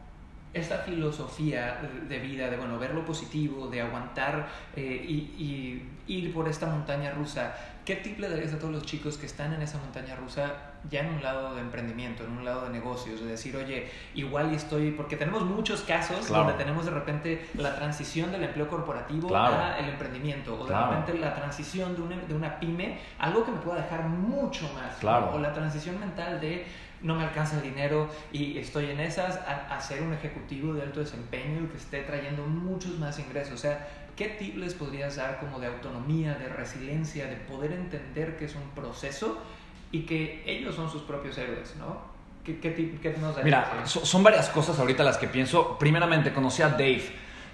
esta 0.54 0.78
filosofía 0.78 1.80
de 2.08 2.18
vida, 2.18 2.50
de 2.50 2.56
bueno, 2.56 2.78
ver 2.78 2.94
lo 2.94 3.04
positivo, 3.04 3.68
de 3.68 3.80
aguantar 3.80 4.48
eh, 4.76 4.82
y, 4.82 5.82
ir 6.08 6.34
por 6.34 6.48
esta 6.48 6.66
montaña 6.66 7.12
rusa, 7.12 7.54
¿qué 7.84 7.96
tip 7.96 8.18
le 8.18 8.28
darías 8.28 8.52
a 8.52 8.58
todos 8.58 8.72
los 8.72 8.84
chicos 8.84 9.16
que 9.16 9.24
están 9.24 9.52
en 9.54 9.62
esa 9.62 9.78
montaña 9.78 10.16
rusa 10.16 10.72
ya 10.90 11.00
en 11.00 11.14
un 11.14 11.22
lado 11.22 11.54
de 11.54 11.60
emprendimiento, 11.60 12.24
en 12.24 12.32
un 12.32 12.44
lado 12.44 12.64
de 12.64 12.70
negocios? 12.70 13.20
De 13.20 13.26
decir, 13.26 13.56
oye, 13.56 13.88
igual 14.14 14.52
estoy, 14.52 14.90
porque 14.90 15.16
tenemos 15.16 15.44
muchos 15.44 15.82
casos 15.82 16.28
donde 16.28 16.54
tenemos 16.54 16.84
de 16.84 16.90
repente 16.90 17.48
la 17.54 17.76
transición 17.76 18.32
del 18.32 18.42
empleo 18.42 18.68
corporativo 18.68 19.34
al 19.34 19.88
emprendimiento, 19.88 20.60
o 20.60 20.66
de 20.66 20.76
repente 20.76 21.14
la 21.14 21.34
transición 21.34 21.94
de 21.94 22.02
una, 22.02 22.16
de 22.16 22.34
una 22.34 22.58
pyme, 22.58 22.98
algo 23.18 23.44
que 23.44 23.52
me 23.52 23.58
pueda 23.58 23.82
dejar 23.82 24.08
mucho 24.08 24.68
más, 24.74 25.02
o 25.32 25.38
la 25.38 25.52
transición 25.52 25.98
mental 26.00 26.40
de 26.40 26.66
no 27.02 27.14
me 27.14 27.24
alcanza 27.24 27.56
el 27.56 27.62
dinero 27.62 28.08
y 28.32 28.58
estoy 28.58 28.90
en 28.90 29.00
esas, 29.00 29.36
a, 29.36 29.80
ser 29.80 30.02
un 30.02 30.12
ejecutivo 30.12 30.74
de 30.74 30.82
alto 30.82 31.00
desempeño 31.00 31.64
y 31.64 31.66
que 31.66 31.76
esté 31.76 32.02
trayendo 32.02 32.46
muchos 32.46 32.98
más 32.98 33.18
ingresos. 33.18 33.54
O 33.54 33.56
sea, 33.56 33.88
¿qué 34.16 34.28
tips 34.28 34.56
les 34.56 34.74
podrías 34.74 35.16
dar 35.16 35.40
como 35.40 35.58
de 35.58 35.66
autonomía, 35.66 36.34
de 36.34 36.48
resiliencia, 36.48 37.26
de 37.26 37.36
poder 37.36 37.72
entender 37.72 38.36
que 38.36 38.44
es 38.44 38.54
un 38.54 38.68
proceso 38.74 39.42
y 39.90 40.02
que 40.02 40.42
ellos 40.46 40.74
son 40.74 40.90
sus 40.90 41.02
propios 41.02 41.36
héroes, 41.38 41.74
¿no? 41.76 42.12
¿Qué, 42.44 42.58
qué, 42.58 42.98
qué 43.00 43.16
nos? 43.20 43.42
Mira, 43.44 43.84
son 43.86 44.22
varias 44.22 44.48
cosas 44.48 44.78
ahorita 44.78 45.04
las 45.04 45.16
que 45.16 45.28
pienso. 45.28 45.78
Primeramente, 45.78 46.32
conocí 46.32 46.62
a 46.62 46.70
Dave 46.70 47.04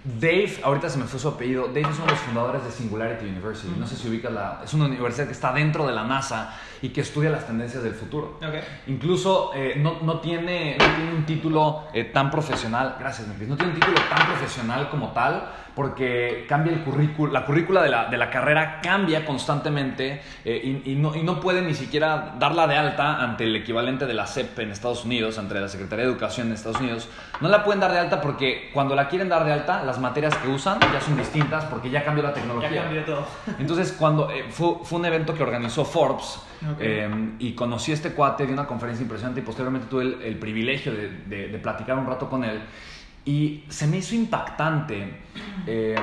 Dave, 0.04 0.61
ahorita 0.62 0.88
se 0.88 0.98
me 0.98 1.04
fue 1.04 1.18
su 1.18 1.28
apellido, 1.28 1.66
Dave 1.66 1.82
es 1.82 1.96
uno 1.96 2.06
de 2.06 2.12
los 2.12 2.20
fundadores 2.20 2.64
de 2.64 2.70
Singularity 2.70 3.26
University. 3.26 3.74
No 3.78 3.87
sé 3.87 3.96
si 3.96 4.08
ubica 4.08 4.30
la... 4.30 4.61
Es 4.64 4.72
una 4.72 4.87
universidad 4.87 5.26
que 5.26 5.32
está 5.32 5.52
dentro 5.52 5.87
de 5.87 5.92
la 5.92 6.04
NASA 6.04 6.54
y 6.80 6.90
que 6.90 7.00
estudia 7.00 7.30
las 7.30 7.46
tendencias 7.46 7.82
del 7.82 7.94
futuro. 7.94 8.38
Incluso 8.87 9.52
eh, 9.54 9.74
no, 9.76 9.98
no, 10.02 10.20
tiene, 10.20 10.76
no 10.78 10.84
tiene 10.96 11.12
un 11.12 11.26
título 11.26 11.84
eh, 11.92 12.04
tan 12.04 12.30
profesional, 12.30 12.96
gracias 12.98 13.26
Memphis, 13.26 13.48
no 13.48 13.56
tiene 13.56 13.72
un 13.72 13.80
título 13.80 13.98
tan 14.08 14.26
profesional 14.26 14.88
como 14.90 15.08
tal, 15.12 15.50
porque 15.78 16.44
cambia 16.48 16.72
el 16.72 16.82
currículo, 16.82 17.32
la 17.32 17.44
currícula 17.44 17.82
de 17.84 17.88
la, 17.88 18.06
de 18.06 18.16
la 18.16 18.30
carrera 18.30 18.80
cambia 18.82 19.24
constantemente 19.24 20.20
eh, 20.44 20.82
y, 20.84 20.96
no, 20.96 21.14
y, 21.14 21.22
no, 21.22 21.38
puede 21.38 21.62
ni 21.62 21.72
siquiera 21.72 22.34
darla 22.37 22.66
de 22.66 22.76
alta 22.76 23.22
ante 23.22 23.44
el 23.44 23.54
equivalente 23.54 24.06
de 24.06 24.14
la 24.14 24.26
CEP 24.26 24.58
en 24.58 24.72
Estados 24.72 25.04
Unidos, 25.04 25.38
ante 25.38 25.54
la 25.54 25.68
Secretaría 25.68 26.04
de 26.04 26.11
Educación 26.11 26.48
en 26.48 26.54
Estados 26.54 26.80
Unidos. 26.80 27.08
No 27.40 27.48
la 27.48 27.62
pueden 27.62 27.78
dar 27.78 27.92
de 27.92 27.98
alta 28.00 28.20
porque 28.20 28.70
cuando 28.74 28.96
la 28.96 29.08
quieren 29.08 29.28
dar 29.28 29.44
de 29.44 29.52
alta, 29.52 29.84
las 29.88 29.98
materias 29.98 30.37
que 30.37 30.48
usan 30.48 30.79
ya 30.81 31.01
son 31.01 31.16
distintas 31.16 31.64
porque 31.64 31.88
ya 31.88 32.05
cambió 32.05 32.22
la 32.22 32.35
tecnología. 32.35 32.70
Ya 32.70 32.83
cambió 32.85 33.05
todo. 33.05 33.27
Entonces, 33.59 33.92
cuando 33.92 34.31
eh, 34.31 34.44
fue, 34.51 34.77
fue, 34.83 34.98
un 34.98 35.07
evento 35.07 35.33
que 35.35 35.42
organizó 35.42 35.83
Forbes 35.85 36.40
eh, 36.79 37.09
y 37.38 37.55
conocí 37.55 37.92
a 37.92 37.94
este 37.94 38.12
cuate 38.12 38.46
de 38.46 38.53
una 38.53 38.66
conferencia 38.66 39.03
impresionante 39.03 39.40
y 39.40 39.42
posteriormente 39.42 39.88
tuve 39.88 40.03
el, 40.03 40.22
el 40.22 40.38
privilegio 40.38 40.92
de, 40.92 41.09
de, 41.27 41.48
de 41.48 41.59
platicar 41.59 41.96
un 41.96 42.07
rato 42.07 42.29
con 42.29 42.44
él. 42.44 42.61
Y 43.28 43.66
se 43.68 43.86
me 43.86 43.98
hizo 43.98 44.14
impactante 44.14 45.20
eh, 45.66 45.94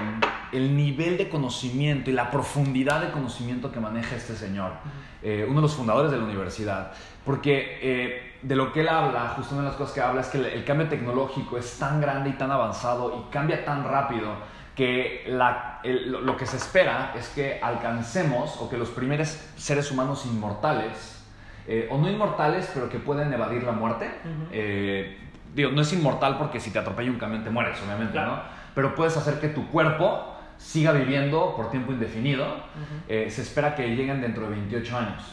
el 0.52 0.78
nivel 0.78 1.18
de 1.18 1.28
conocimiento 1.28 2.12
y 2.12 2.14
la 2.14 2.30
profundidad 2.30 3.02
de 3.02 3.10
conocimiento 3.10 3.72
que 3.72 3.80
maneja 3.80 4.16
este 4.16 4.36
señor, 4.36 4.74
eh, 5.24 5.44
uno 5.48 5.56
de 5.56 5.62
los 5.64 5.74
fundadores 5.74 6.12
de 6.12 6.18
la 6.18 6.24
universidad. 6.24 6.92
Porque 7.26 7.80
eh, 7.82 8.34
de 8.44 8.56
lo 8.56 8.72
que 8.72 8.82
él 8.82 8.90
habla, 8.90 9.30
justo 9.30 9.56
una 9.56 9.64
de 9.64 9.70
las 9.70 9.76
cosas 9.76 9.96
que 9.96 10.02
habla 10.02 10.22
es 10.22 10.28
que 10.28 10.38
el, 10.38 10.64
cambio 10.66 10.88
tecnológico 10.88 11.58
es 11.58 11.80
tan 11.80 12.00
grande 12.00 12.30
y 12.30 12.34
tan 12.34 12.52
avanzado 12.52 13.26
y 13.28 13.34
cambia 13.34 13.66
tan 13.66 13.84
rápido 13.86 14.36
que 14.76 15.24
la, 15.28 15.82
lo 15.84 16.38
que 16.38 16.46
se 16.46 16.58
espera 16.58 17.16
es 17.18 17.30
que 17.30 17.60
alcancemos 17.60 18.56
o 18.62 18.70
que 18.70 18.78
los 18.78 18.90
primeros 18.90 19.30
seres 19.56 19.90
humanos 19.92 20.28
inmortales, 20.28 21.24
o 21.90 21.98
no 21.98 22.08
inmortales, 22.08 22.70
pero 22.72 22.88
que 22.88 23.00
pueden 23.00 23.34
evadir 23.34 23.64
la 23.64 23.72
muerte, 23.72 24.12
digo, 25.56 25.72
no 25.72 25.82
es 25.82 25.92
inmortal 25.94 26.38
porque 26.38 26.60
si 26.60 26.70
te 26.70 26.80
atropella 26.80 27.10
un 27.10 27.18
camión 27.18 27.44
te 27.44 27.50
mueres, 27.50 27.80
obviamente, 27.84 28.20
¿no? 28.20 28.40
Pero 28.76 28.94
puedes 28.94 29.16
hacer 29.16 29.40
que 29.40 29.48
tu 29.48 29.68
cuerpo 29.70 30.36
siga 30.58 30.92
viviendo 30.92 31.56
por 31.56 31.72
tiempo 31.72 31.92
indefinido. 31.92 32.46
Eh, 33.08 33.30
se 33.30 33.42
espera 33.42 33.74
que 33.74 33.96
lleguen 33.96 34.22
dentro 34.22 34.44
de 34.44 34.50
28 34.52 34.98
años. 34.98 35.24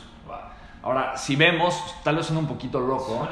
Ahora, 0.83 1.17
si 1.17 1.37
vemos, 1.37 1.95
tal 2.03 2.17
vez 2.17 2.27
suena 2.27 2.41
un 2.41 2.49
poquito 2.49 2.81
loco, 2.81 3.29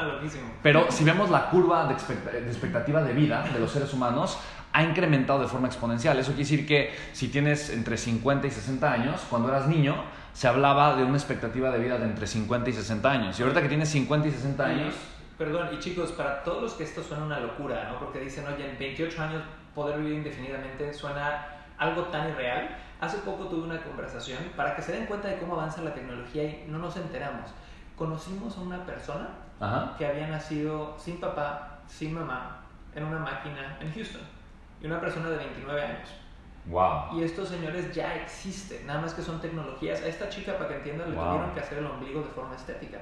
pero 0.63 0.87
si 0.89 1.03
vemos 1.03 1.31
la 1.31 1.51
curva 1.51 1.87
de, 1.87 1.95
expectativa 1.95 3.03
de 3.03 3.13
vida 3.13 3.45
de 3.53 3.59
los 3.59 3.73
seres 3.73 3.93
humanos, 3.93 4.39
ha 4.73 4.85
incrementado 4.85 5.41
de 5.41 5.49
forma 5.49 5.67
exponencial. 5.67 6.17
Eso 6.21 6.29
quiere 6.29 6.45
decir 6.45 6.67
que 6.67 6.95
si 7.13 7.27
tienes 7.27 7.71
entre 7.71 7.97
50 7.97 8.47
y 8.47 8.51
60 8.53 8.93
años, 8.93 9.21
cuando 9.29 9.49
eras 9.49 9.67
niño, 9.67 9.97
se 10.33 10.47
hablaba 10.47 10.95
de 10.95 11.03
una 11.03 11.17
expectativa 11.17 11.73
de 11.73 11.81
vida 11.81 11.99
de 11.99 12.05
entre 12.05 12.29
50 12.29 12.71
y 12.71 12.73
60 12.73 13.11
años. 13.11 13.41
Y 13.41 13.43
ahorita 13.43 13.63
que 13.63 13.69
tienes 13.69 13.89
50 13.89 14.29
y 14.29 14.31
60 14.31 14.65
años, 14.65 14.95
Perdón, 15.41 15.71
y 15.73 15.79
chicos, 15.79 16.13
para 16.13 16.43
todos 16.43 16.61
los 16.61 16.75
que 16.75 16.85
esto 16.85 17.03
suena 17.03 17.25
una 17.25 17.41
locura, 17.41 17.89
¿no? 17.91 17.99
Porque 17.99 18.21
dicen, 18.21 18.47
oye, 18.47 18.73
en 18.73 18.79
28 18.79 19.23
años 19.23 19.43
poder 19.75 19.99
vivir 19.99 20.19
indefinidamente 20.19 20.93
suena 20.93 21.47
algo 21.79 22.03
tan 22.09 22.29
irreal. 22.29 22.77
Hace 23.01 23.17
poco 23.21 23.47
tuve 23.47 23.63
una 23.63 23.83
conversación 23.83 24.37
para 24.55 24.77
que 24.77 24.83
se 24.83 24.93
den 24.93 25.07
cuenta 25.07 25.29
de 25.29 25.39
cómo 25.39 25.55
avanza 25.55 25.81
la 25.81 25.95
tecnología 25.95 26.45
y 26.45 26.67
no 26.69 26.77
nos 26.79 26.95
enteramos. 26.99 27.53
Conocimos 27.97 28.59
a 28.59 28.61
una 28.61 28.85
persona 28.85 29.31
que 29.97 30.05
había 30.05 30.27
nacido 30.27 30.95
sin 30.99 31.19
papá, 31.19 31.79
sin 31.87 32.13
mamá, 32.13 32.61
en 32.95 33.05
una 33.05 33.21
máquina 33.21 33.79
en 33.81 33.95
Houston. 33.95 34.21
Y 34.83 34.89
una 34.89 35.01
persona 35.01 35.31
de 35.31 35.39
29 35.39 35.83
años. 35.83 36.11
Wow. 36.67 37.19
Y 37.19 37.23
estos 37.23 37.49
señores 37.49 37.95
ya 37.95 38.15
existen, 38.17 38.87
nada 38.87 39.01
más 39.01 39.15
que 39.15 39.23
son 39.23 39.41
tecnologías. 39.41 40.03
A 40.03 40.07
esta 40.07 40.29
chica, 40.29 40.59
para 40.59 40.69
que 40.69 40.75
entiendan, 40.77 41.13
le 41.13 41.17
tuvieron 41.17 41.55
que 41.55 41.61
hacer 41.61 41.79
el 41.79 41.87
ombligo 41.87 42.21
de 42.21 42.29
forma 42.29 42.55
estética. 42.55 42.99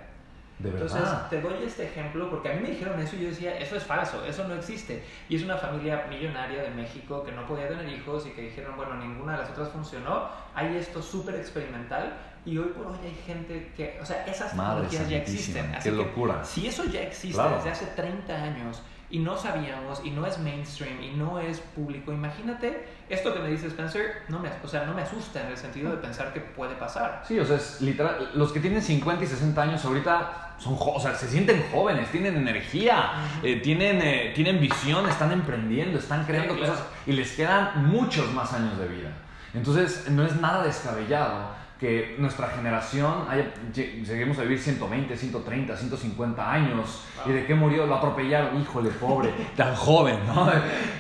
Entonces, 0.63 1.03
te 1.31 1.41
doy 1.41 1.55
este 1.65 1.85
ejemplo 1.85 2.29
porque 2.29 2.51
a 2.51 2.55
mí 2.55 2.63
me 2.63 2.71
dijeron 2.71 2.99
eso 3.01 3.17
y 3.17 3.21
yo 3.21 3.29
decía, 3.29 3.57
eso 3.59 3.77
es 3.77 3.85
falso, 3.85 4.25
eso 4.25 4.47
no 4.49 4.55
existe. 4.55 5.05
Y 5.29 5.37
es 5.37 5.43
una 5.43 5.57
familia 5.57 6.07
millonaria 6.09 6.63
de 6.63 6.71
México 6.71 7.23
que 7.23 7.33
no 7.33 7.47
podía 7.47 7.69
tener 7.69 7.89
hijos 7.89 8.27
y 8.27 8.31
que 8.31 8.43
dijeron, 8.43 8.77
bueno, 8.77 8.95
ninguna 8.97 9.33
de 9.33 9.39
las 9.39 9.51
otras 9.51 9.69
funcionó. 9.69 10.29
Hay 10.55 10.77
esto 10.77 11.01
súper 11.01 11.37
experimental 11.37 12.13
y 12.45 12.59
hoy 12.59 12.69
por 12.69 12.87
hoy 12.89 12.99
hay 13.05 13.15
gente 13.27 13.73
que, 13.77 13.99
o 14.03 14.07
sea, 14.07 14.25
esas 14.27 14.51
tecnologías 14.51 15.09
ya 15.09 15.19
existen. 15.19 15.77
Qué 15.83 15.93
locura. 15.93 16.45
si 16.45 16.67
eso 16.67 16.85
ya 16.85 17.03
existe 17.03 17.41
desde 17.41 17.71
hace 17.71 17.87
30 17.87 18.35
años, 18.35 18.83
y 19.11 19.19
no 19.21 19.37
sabíamos 19.37 20.03
y 20.05 20.11
no 20.11 20.27
es 20.27 20.39
mainstream 20.39 21.03
y 21.03 21.11
no 21.13 21.39
es 21.39 21.61
público. 21.61 22.13
Imagínate 22.13 22.87
esto 23.09 23.33
que 23.33 23.41
me 23.41 23.49
dice 23.49 23.69
Spencer, 23.69 24.23
no 24.29 24.39
me, 24.39 24.51
o 24.63 24.69
sea, 24.69 24.85
no 24.85 24.95
me 24.95 25.03
asusta 25.03 25.43
en 25.43 25.49
el 25.49 25.57
sentido 25.57 25.91
de 25.91 25.97
pensar 25.97 26.33
que 26.33 26.41
puede 26.41 26.75
pasar. 26.75 27.23
Sí, 27.27 27.39
o 27.39 27.45
sea, 27.45 27.57
es 27.57 27.81
literal, 27.81 28.33
los 28.35 28.53
que 28.53 28.61
tienen 28.61 28.83
50 28.83 29.25
y 29.25 29.27
60 29.27 29.63
años 29.63 29.85
ahorita 29.85 30.48
son, 30.59 30.77
o 30.79 31.01
sea, 31.01 31.15
se 31.15 31.29
sienten 31.29 31.65
jóvenes, 31.73 32.11
tienen 32.11 32.37
energía, 32.37 33.13
eh, 33.43 33.57
tienen, 33.57 34.01
eh, 34.03 34.33
tienen 34.35 34.61
visión, 34.61 35.09
están 35.09 35.33
emprendiendo, 35.33 35.99
están 35.99 36.25
creando 36.25 36.59
cosas 36.59 36.83
y 37.07 37.13
les 37.13 37.33
quedan 37.33 37.87
muchos 37.87 38.33
más 38.33 38.53
años 38.53 38.79
de 38.79 38.89
vida. 38.89 39.11
Entonces, 39.55 40.11
no 40.11 40.27
es 40.27 40.41
nada 40.41 40.65
descabellado 40.65 41.58
que 41.79 42.17
nuestra 42.19 42.49
generación 42.49 43.27
haya, 43.29 43.53
lleguemos 43.73 44.37
a 44.39 44.43
vivir 44.43 44.59
120, 44.59 45.17
130, 45.17 45.77
150 45.77 46.53
años. 46.53 47.03
¿Y 47.25 47.31
de 47.31 47.47
qué 47.47 47.55
murió? 47.55 47.87
Lo 47.87 47.95
atropellaron. 47.95 48.61
Híjole, 48.61 48.91
pobre, 48.91 49.33
tan 49.57 49.77
joven, 49.77 50.19
¿no? 50.27 50.51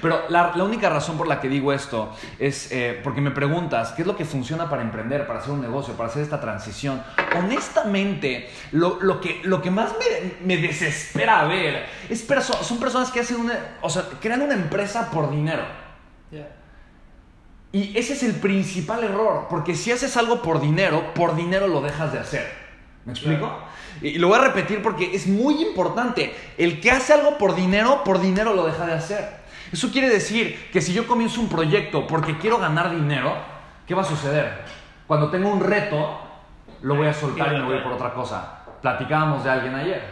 Pero 0.01 0.23
la, 0.29 0.53
la, 0.55 0.65
única 0.65 0.89
razón 0.89 1.19
por 1.19 1.27
la 1.27 1.41
que 1.41 1.49
digo 1.49 1.73
esto 1.73 2.15
es 2.39 2.71
eh, 2.71 3.01
porque 3.03 3.21
me 3.21 3.33
preguntas, 3.33 3.93
¿qué 3.93 4.03
es 4.03 4.09
lo 4.09 4.17
que 4.17 4.25
funciona 4.25 4.71
para 4.71 4.83
emprender, 4.83 5.27
para 5.27 5.41
hacer 5.41 5.53
un 5.53 5.61
negocio, 5.61 5.95
para 5.95 6.11
hacer 6.11 6.23
esta 6.23 6.41
transición? 6.41 7.03
Honestamente, 7.37 8.49
lo, 8.71 8.99
lo 9.01 9.21
que, 9.21 9.41
lo 9.43 9.61
que 9.61 9.73
más 9.73 9.95
me, 9.99 10.47
me 10.47 10.61
desespera 10.61 11.45
ver 11.45 11.87
es 12.09 12.27
son 12.63 12.79
personas 12.79 13.11
que 13.11 13.21
hacen 13.21 13.41
una, 13.41 13.77
o 13.81 13.91
sea, 13.91 14.05
crean 14.21 14.43
una 14.43 14.55
empresa 14.55 15.11
por 15.11 15.31
dinero. 15.31 15.63
Y 17.73 17.97
ese 17.99 18.15
es 18.15 18.23
el 18.23 18.35
principal 18.35 19.05
error, 19.05 19.47
porque 19.51 19.75
si 19.75 19.93
haces 19.93 20.17
algo 20.17 20.41
por 20.41 20.61
dinero, 20.61 21.13
por 21.15 21.37
dinero 21.37 21.67
lo 21.67 21.83
dejas 21.83 22.13
de 22.13 22.19
hacer. 22.19 22.53
¿Me 23.05 23.13
explico? 23.13 23.51
Y 24.01 24.19
lo 24.19 24.29
voy 24.29 24.39
a 24.39 24.43
repetir 24.43 24.83
porque 24.83 25.15
es 25.15 25.27
muy 25.27 25.63
importante. 25.63 26.35
El 26.57 26.81
que 26.81 26.91
hace 26.91 27.13
algo 27.13 27.37
por 27.37 27.55
dinero, 27.55 28.05
por 28.05 28.21
dinero 28.21 28.55
lo 28.55 28.67
deja 28.67 28.87
de 28.87 28.95
hacer. 28.95 29.39
Eso 29.73 29.91
quiere 29.91 30.09
decir 30.09 30.71
que 30.73 30.81
si 30.81 30.93
yo 30.93 31.07
comienzo 31.07 31.41
un 31.41 31.49
proyecto 31.49 32.07
porque 32.07 32.39
quiero 32.39 32.59
ganar 32.59 32.95
dinero, 32.95 33.35
¿qué 33.87 33.95
va 33.95 34.03
a 34.03 34.05
suceder? 34.05 34.65
Cuando 35.07 35.31
tengo 35.31 35.51
un 35.51 35.61
reto, 35.61 36.21
lo 36.83 36.95
voy 36.95 37.09
a 37.09 37.15
soltar 37.15 37.53
y 37.53 37.57
me 37.57 37.65
voy 37.65 37.81
por 37.81 37.93
otra 37.93 38.15
cosa. 38.15 38.61
Platicábamos 38.81 39.45
de 39.45 39.51
alguien 39.51 39.75
ayer. 39.75 40.11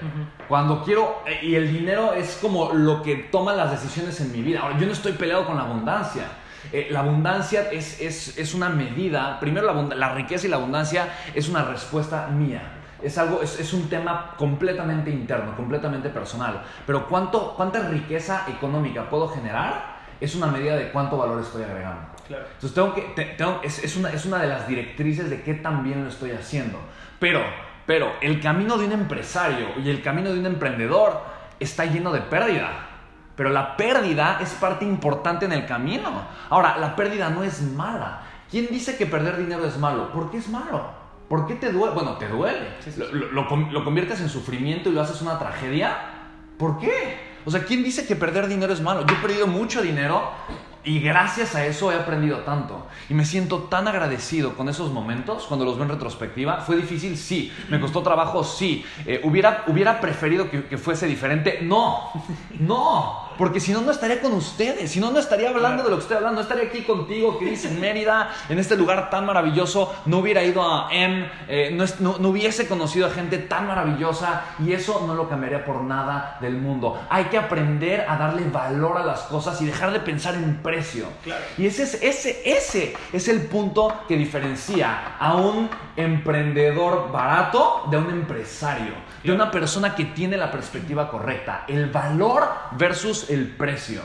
Cuando 0.49 0.83
quiero, 0.83 1.23
y 1.42 1.55
el 1.55 1.73
dinero 1.73 2.12
es 2.12 2.38
como 2.40 2.73
lo 2.73 3.03
que 3.03 3.14
toma 3.16 3.55
las 3.55 3.71
decisiones 3.71 4.21
en 4.21 4.33
mi 4.33 4.42
vida. 4.42 4.61
Ahora, 4.61 4.79
yo 4.79 4.87
no 4.87 4.92
estoy 4.92 5.12
peleado 5.12 5.47
con 5.47 5.57
la 5.57 5.62
abundancia. 5.62 6.25
Eh, 6.72 6.88
la 6.90 7.00
abundancia 7.00 7.70
es, 7.70 8.00
es, 8.00 8.38
es, 8.38 8.55
una 8.55 8.68
medida, 8.68 9.38
primero 9.40 9.72
la, 9.72 9.94
la, 9.94 10.14
riqueza 10.14 10.46
y 10.46 10.50
la 10.50 10.57
abundancia 10.57 11.09
es 11.35 11.48
una 11.48 11.64
respuesta 11.64 12.26
mía. 12.29 12.62
Es, 13.02 13.18
algo, 13.18 13.42
es, 13.42 13.61
es, 13.61 13.72
un 13.72 13.88
tema 13.88 14.35
completamente 14.37 15.11
interno, 15.11 15.55
completamente 15.57 16.09
personal. 16.09 16.62
Pero 16.87 17.07
¿cuánto, 17.09 17.55
¿cuánta 17.55 17.88
riqueza 17.88 18.44
económica 18.48 19.09
puedo 19.09 19.29
generar? 19.29 19.96
Es 20.20 20.35
una 20.35 20.46
medida 20.46 20.76
de 20.76 20.90
cuánto 20.90 21.16
valor 21.16 21.40
estoy 21.40 21.62
agregando. 21.62 22.09
Claro. 22.26 22.44
Entonces 22.55 22.74
tengo 22.74 22.94
que, 22.94 23.35
tengo, 23.37 23.61
es, 23.62 23.85
es, 23.85 23.96
una, 23.96 24.11
es 24.11 24.24
una 24.24 24.38
de 24.38 24.48
las 24.48 24.66
directrices 24.66 25.31
de 25.31 25.42
qué 25.42 25.55
tan 25.55 25.85
bien 25.85 26.02
lo 26.02 26.11
estoy 26.11 26.33
haciendo. 26.33 26.79
Pero, 27.18 27.42
pero 27.87 28.12
el 28.20 28.40
camino 28.40 28.76
de 28.76 28.87
un 28.87 28.92
empresario 28.92 29.68
y 29.83 29.90
el 29.90 30.02
camino 30.02 30.33
de 30.33 30.40
un 30.40 30.46
emprendedor 30.46 31.20
está 31.61 31.85
lleno 31.85 32.12
de 32.12 32.20
pérdida. 32.20 32.86
Pero 33.37 33.51
la 33.51 33.77
pérdida 33.77 34.38
es 34.40 34.51
parte 34.55 34.85
importante 34.85 35.44
en 35.44 35.53
el 35.53 35.66
camino. 35.66 36.22
Ahora, 36.49 36.79
la 36.79 36.96
pérdida 36.96 37.29
no 37.31 37.44
es 37.44 37.61
mala. 37.62 38.22
¿Quién 38.51 38.68
dice 38.70 38.96
que 38.96 39.07
perder 39.07 39.37
dinero 39.37 39.66
es 39.66 39.77
malo? 39.79 40.11
¿Por 40.11 40.31
qué 40.31 40.38
es 40.38 40.49
malo? 40.49 40.85
¿Por 41.29 41.46
qué 41.46 41.55
te 41.55 41.72
duele? 41.72 41.94
Bueno, 41.94 42.16
te 42.16 42.29
duele. 42.29 42.77
Lo, 43.12 43.42
lo, 43.42 43.85
conviertes 43.85 44.20
en 44.20 44.29
sufrimiento 44.29 44.88
y 44.88 44.92
lo 44.92 45.01
haces 45.01 45.20
una 45.20 45.38
tragedia. 45.38 45.96
¿Por 46.57 46.79
qué? 46.79 47.37
O 47.44 47.51
sea, 47.51 47.64
¿quién 47.64 47.83
dice 47.83 48.07
que 48.07 48.16
perder 48.16 48.46
dinero 48.46 48.72
es 48.72 48.81
malo? 48.81 49.05
Yo 49.07 49.14
he 49.14 49.18
perdido 49.18 49.46
mucho 49.46 49.83
dinero 49.83 50.31
y 50.85 51.01
gracias 51.01 51.57
a 51.57 51.66
eso 51.66 51.90
he 51.90 51.96
aprendido 51.96 52.38
tanto. 52.38 52.87
Y 53.09 53.14
me 53.14 53.25
siento 53.25 53.64
tan 53.64 53.88
agradecido 53.88 54.55
con 54.55 54.68
esos 54.68 54.92
momentos 54.92 55.44
cuando 55.46 55.64
los 55.64 55.75
veo 55.75 55.85
en 55.85 55.90
retrospectiva. 55.90 56.61
¿Fue 56.61 56.77
difícil? 56.77 57.18
Sí. 57.18 57.53
¿Me 57.68 57.81
costó 57.81 58.03
trabajo? 58.03 58.44
Sí. 58.44 58.85
Eh, 59.05 59.20
¿hubiera, 59.25 59.64
¿Hubiera 59.66 60.01
preferido 60.01 60.49
que, 60.49 60.66
que 60.66 60.79
fuese 60.79 61.09
diferente? 61.09 61.59
No. 61.62 62.12
No. 62.61 63.26
Porque 63.38 63.61
si 63.61 63.72
no, 63.72 63.81
no 63.81 63.90
estaría 63.90 64.20
con 64.20 64.33
ustedes. 64.33 64.90
Si 64.90 65.01
no, 65.01 65.11
no 65.11 65.18
estaría 65.18 65.51
hablando 65.51 65.83
de 65.83 65.90
lo 65.90 65.96
que 65.96 66.03
estoy 66.03 66.16
hablando. 66.16 66.37
No 66.37 66.42
estaría 66.42 66.64
aquí 66.64 66.83
contigo, 66.83 67.38
Chris, 67.38 67.64
en 67.64 67.81
Mérida, 67.81 68.33
en 68.49 68.59
este 68.59 68.77
lugar 68.77 69.11
tan 69.11 69.27
maravilloso. 69.27 69.94
No 70.07 70.18
hubiera 70.18 70.42
ido 70.42 70.62
a 70.62 70.88
M, 70.90 71.31
eh, 71.49 71.70
no, 71.72 71.85
no, 72.18 72.29
hubiese 72.29 72.68
conocido 72.68 73.07
a 73.07 73.11
gente 73.11 73.38
tan 73.38 73.66
maravillosa. 73.66 74.44
Y 74.64 74.72
eso 74.72 75.05
no 75.07 75.14
lo 75.14 75.29
cambiaría 75.29 75.64
por 75.64 75.83
nada 75.83 76.38
del 76.40 76.57
mundo. 76.57 77.01
Hay 77.09 77.25
que 77.25 77.38
aprender 77.38 78.07
a 78.09 78.16
darle 78.16 78.49
valor 78.49 78.99
a 78.99 79.05
las 79.05 79.20
cosas 79.22 79.61
y 79.61 79.66
dejar 79.66 79.92
de 79.92 80.01
pensar 80.01 80.35
en 80.35 80.62
precio. 80.62 81.07
Y 81.59 81.66
ese 81.66 81.85
es, 81.85 81.94
ese, 82.03 82.42
ese 82.44 82.96
es 83.12 83.29
el 83.29 83.42
punto 83.42 83.92
que 84.09 84.16
diferencia 84.16 85.16
a 85.18 85.37
un 85.37 85.68
emprendedor 85.96 87.11
barato 87.11 87.85
de 87.90 87.96
un 87.96 88.11
empresario. 88.11 89.06
De 89.27 89.33
una 89.33 89.51
persona 89.51 89.97
que 89.97 90.05
tiene 90.05 90.37
la 90.37 90.53
perspectiva 90.53 91.11
correcta. 91.11 91.65
El 91.67 91.91
valor 91.91 92.49
versus 92.79 93.29
el 93.29 93.49
precio. 93.49 94.03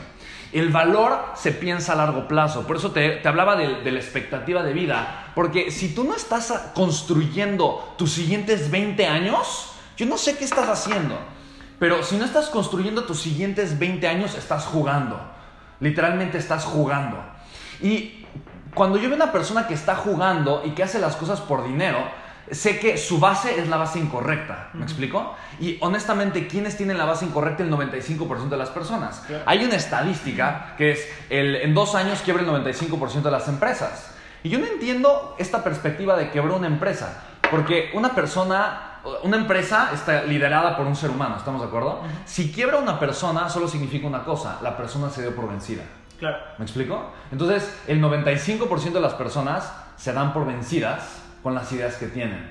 El 0.50 0.70
valor 0.70 1.26
se 1.36 1.52
piensa 1.52 1.92
a 1.92 1.94
largo 1.94 2.26
plazo. 2.26 2.66
Por 2.66 2.74
eso 2.74 2.90
te, 2.90 3.20
hablaba 3.24 3.54
de, 3.54 3.88
la 3.88 4.00
expectativa 4.00 4.64
de 4.64 4.72
vida. 4.72 5.30
Porque 5.36 5.70
si 5.70 5.94
tú 5.94 6.02
no 6.02 6.16
estás 6.16 6.72
construyendo 6.74 7.94
tus 7.96 8.10
siguientes 8.10 8.68
20 8.72 9.06
años, 9.06 9.70
yo 9.96 10.06
no 10.06 10.18
sé 10.18 10.36
qué 10.36 10.44
estás 10.44 10.68
haciendo. 10.68 11.16
Pero 11.78 12.02
si 12.02 12.16
no 12.16 12.24
estás 12.24 12.48
construyendo 12.48 13.04
tus 13.04 13.20
siguientes 13.20 13.78
20 13.78 14.08
años, 14.08 14.34
estás 14.36 14.64
jugando. 14.64 15.20
Literalmente 15.78 16.36
estás 16.36 16.64
jugando. 16.64 17.22
Y 17.80 18.26
cuando 18.74 18.98
yo 18.98 19.08
veo 19.08 19.14
una 19.14 19.30
persona 19.30 19.68
que 19.68 19.74
está 19.74 19.94
jugando 19.94 20.62
y 20.64 20.70
que 20.70 20.82
hace 20.82 20.98
las 20.98 21.14
cosas 21.14 21.40
por 21.40 21.62
dinero, 21.62 22.00
sé 22.50 22.78
que 22.78 22.98
su 22.98 23.18
base 23.18 23.60
es 23.60 23.68
la 23.68 23.76
base 23.76 23.98
incorrecta. 23.98 24.70
¿Me 24.72 24.84
explico? 24.84 25.34
Y 25.60 25.78
honestamente, 25.80 26.46
¿quiénes 26.46 26.76
tienen 26.76 26.98
la 26.98 27.04
base 27.04 27.24
incorrecta? 27.24 27.62
El 27.62 27.70
95% 27.70 28.48
de 28.48 28.56
las 28.56 28.70
personas. 28.70 29.24
Hay 29.46 29.64
una 29.64 29.76
estadística 29.76 30.74
que 30.76 30.92
es 30.92 31.08
el, 31.30 31.56
en 31.56 31.74
dos 31.74 31.94
años 31.94 32.20
quiebra 32.22 32.42
el 32.42 32.48
95% 32.48 33.22
de 33.22 33.30
las 33.30 33.48
empresas. 33.48 34.14
Y 34.42 34.48
yo 34.48 34.58
no 34.58 34.66
entiendo 34.66 35.36
esta 35.38 35.62
perspectiva 35.62 36.16
de 36.16 36.30
quebrar 36.30 36.58
una 36.58 36.66
empresa. 36.66 37.22
Porque 37.50 37.90
una 37.94 38.14
persona, 38.14 39.00
una 39.22 39.36
empresa 39.36 39.90
está 39.92 40.24
liderada 40.24 40.76
por 40.76 40.86
un 40.86 40.96
ser 40.96 41.10
humano, 41.10 41.36
¿estamos 41.36 41.60
de 41.60 41.66
acuerdo? 41.68 42.02
Si 42.24 42.50
quiebra 42.50 42.78
una 42.78 42.98
persona, 42.98 43.48
solo 43.48 43.68
significa 43.68 44.06
una 44.06 44.24
cosa, 44.24 44.58
la 44.62 44.76
persona 44.76 45.10
se 45.10 45.22
dio 45.22 45.36
por 45.36 45.48
vencida. 45.48 45.82
Claro. 46.18 46.38
¿Me 46.58 46.64
explico? 46.64 47.10
Entonces, 47.30 47.78
el 47.86 48.00
95% 48.00 48.92
de 48.92 49.00
las 49.00 49.14
personas 49.14 49.70
se 49.96 50.12
dan 50.12 50.32
por 50.32 50.46
vencidas 50.46 51.21
con 51.42 51.54
las 51.54 51.70
ideas 51.72 51.96
que 51.96 52.06
tienen. 52.06 52.50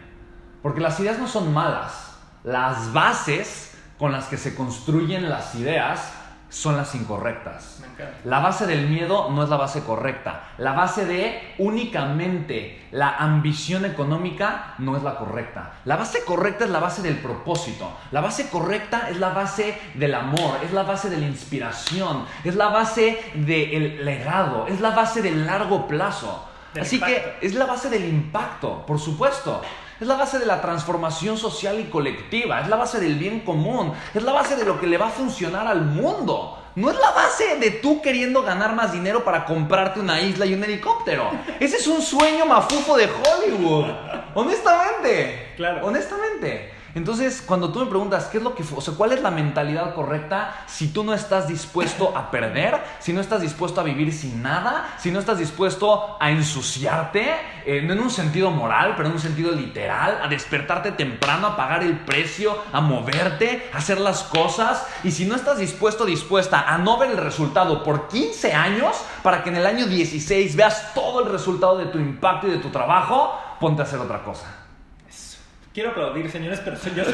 Porque 0.61 0.81
las 0.81 0.99
ideas 0.99 1.19
no 1.19 1.27
son 1.27 1.53
malas. 1.53 2.17
Las 2.43 2.93
bases 2.93 3.77
con 3.97 4.11
las 4.11 4.25
que 4.25 4.37
se 4.37 4.55
construyen 4.55 5.29
las 5.29 5.55
ideas 5.55 6.13
son 6.51 6.75
las 6.75 6.93
incorrectas. 6.95 7.81
La 8.25 8.39
base 8.39 8.67
del 8.67 8.89
miedo 8.89 9.29
no 9.29 9.43
es 9.43 9.49
la 9.49 9.55
base 9.55 9.83
correcta. 9.83 10.49
La 10.57 10.73
base 10.73 11.05
de 11.05 11.55
únicamente 11.59 12.87
la 12.91 13.15
ambición 13.15 13.85
económica 13.85 14.73
no 14.77 14.97
es 14.97 15.03
la 15.03 15.15
correcta. 15.15 15.73
La 15.85 15.95
base 15.95 16.25
correcta 16.25 16.65
es 16.65 16.71
la 16.71 16.79
base 16.79 17.01
del 17.01 17.19
propósito. 17.19 17.89
La 18.11 18.19
base 18.19 18.49
correcta 18.49 19.07
es 19.09 19.17
la 19.17 19.29
base 19.29 19.79
del 19.93 20.13
amor, 20.13 20.57
es 20.63 20.73
la 20.73 20.83
base 20.83 21.09
de 21.09 21.17
la 21.17 21.27
inspiración, 21.27 22.25
es 22.43 22.55
la 22.55 22.67
base 22.67 23.17
del 23.33 24.03
legado, 24.03 24.67
es 24.67 24.81
la 24.81 24.89
base 24.91 25.21
del 25.21 25.45
largo 25.45 25.87
plazo. 25.87 26.49
Así 26.79 26.99
que 26.99 27.37
es 27.41 27.53
la 27.53 27.65
base 27.65 27.89
del 27.89 28.05
impacto, 28.05 28.85
por 28.85 28.99
supuesto. 28.99 29.61
Es 29.99 30.07
la 30.07 30.15
base 30.15 30.39
de 30.39 30.47
la 30.47 30.61
transformación 30.61 31.37
social 31.37 31.79
y 31.79 31.83
colectiva, 31.83 32.61
es 32.61 32.67
la 32.67 32.75
base 32.75 32.99
del 32.99 33.15
bien 33.19 33.41
común, 33.41 33.93
es 34.15 34.23
la 34.23 34.31
base 34.31 34.55
de 34.55 34.65
lo 34.65 34.79
que 34.79 34.87
le 34.87 34.97
va 34.97 35.07
a 35.07 35.11
funcionar 35.11 35.67
al 35.67 35.81
mundo. 35.81 36.57
No 36.75 36.89
es 36.89 36.97
la 36.97 37.11
base 37.11 37.57
de 37.57 37.69
tú 37.69 38.01
queriendo 38.01 38.41
ganar 38.41 38.73
más 38.73 38.93
dinero 38.93 39.23
para 39.23 39.45
comprarte 39.45 39.99
una 39.99 40.21
isla 40.21 40.45
y 40.45 40.53
un 40.53 40.63
helicóptero. 40.63 41.29
Ese 41.59 41.77
es 41.77 41.85
un 41.85 42.01
sueño 42.01 42.45
mafufo 42.45 42.95
de 42.97 43.09
Hollywood. 43.09 43.91
Honestamente. 44.33 45.53
Claro. 45.57 45.85
Honestamente. 45.85 46.73
Entonces, 46.93 47.41
cuando 47.45 47.71
tú 47.71 47.79
me 47.79 47.85
preguntas 47.85 48.25
qué 48.25 48.37
es 48.37 48.43
lo 48.43 48.53
que, 48.53 48.63
o 48.75 48.81
sea, 48.81 48.93
cuál 48.95 49.13
es 49.13 49.21
la 49.21 49.31
mentalidad 49.31 49.93
correcta, 49.93 50.63
si 50.67 50.89
tú 50.89 51.03
no 51.03 51.13
estás 51.13 51.47
dispuesto 51.47 52.15
a 52.15 52.31
perder, 52.31 52.81
si 52.99 53.13
no 53.13 53.21
estás 53.21 53.41
dispuesto 53.41 53.79
a 53.79 53.83
vivir 53.83 54.13
sin 54.13 54.41
nada, 54.41 54.95
si 54.97 55.11
no 55.11 55.19
estás 55.19 55.37
dispuesto 55.37 56.17
a 56.19 56.31
ensuciarte, 56.31 57.33
eh, 57.65 57.81
no 57.81 57.93
en 57.93 57.99
un 57.99 58.09
sentido 58.09 58.51
moral, 58.51 58.93
pero 58.97 59.07
en 59.07 59.15
un 59.15 59.21
sentido 59.21 59.51
literal, 59.51 60.19
a 60.21 60.27
despertarte 60.27 60.91
temprano, 60.91 61.47
a 61.47 61.55
pagar 61.55 61.83
el 61.83 61.97
precio, 61.99 62.57
a 62.73 62.81
moverte, 62.81 63.69
a 63.73 63.77
hacer 63.77 63.99
las 63.99 64.23
cosas, 64.23 64.85
y 65.03 65.11
si 65.11 65.25
no 65.25 65.35
estás 65.35 65.59
dispuesto, 65.59 66.05
dispuesta 66.05 66.61
a 66.67 66.77
no 66.77 66.97
ver 66.97 67.11
el 67.11 67.17
resultado 67.17 67.83
por 67.83 68.07
15 68.07 68.53
años, 68.53 68.95
para 69.23 69.43
que 69.43 69.49
en 69.49 69.55
el 69.57 69.65
año 69.65 69.87
16 69.87 70.55
veas 70.55 70.93
todo 70.93 71.23
el 71.23 71.31
resultado 71.31 71.77
de 71.77 71.85
tu 71.85 71.99
impacto 71.99 72.47
y 72.47 72.51
de 72.51 72.57
tu 72.57 72.69
trabajo, 72.69 73.39
ponte 73.59 73.81
a 73.81 73.85
hacer 73.85 73.99
otra 73.99 74.23
cosa. 74.23 74.60
Quiero 75.73 75.91
aplaudir, 75.91 76.29
señores, 76.29 76.59
pero 76.65 76.75
yo 76.75 77.05
soy 77.05 77.13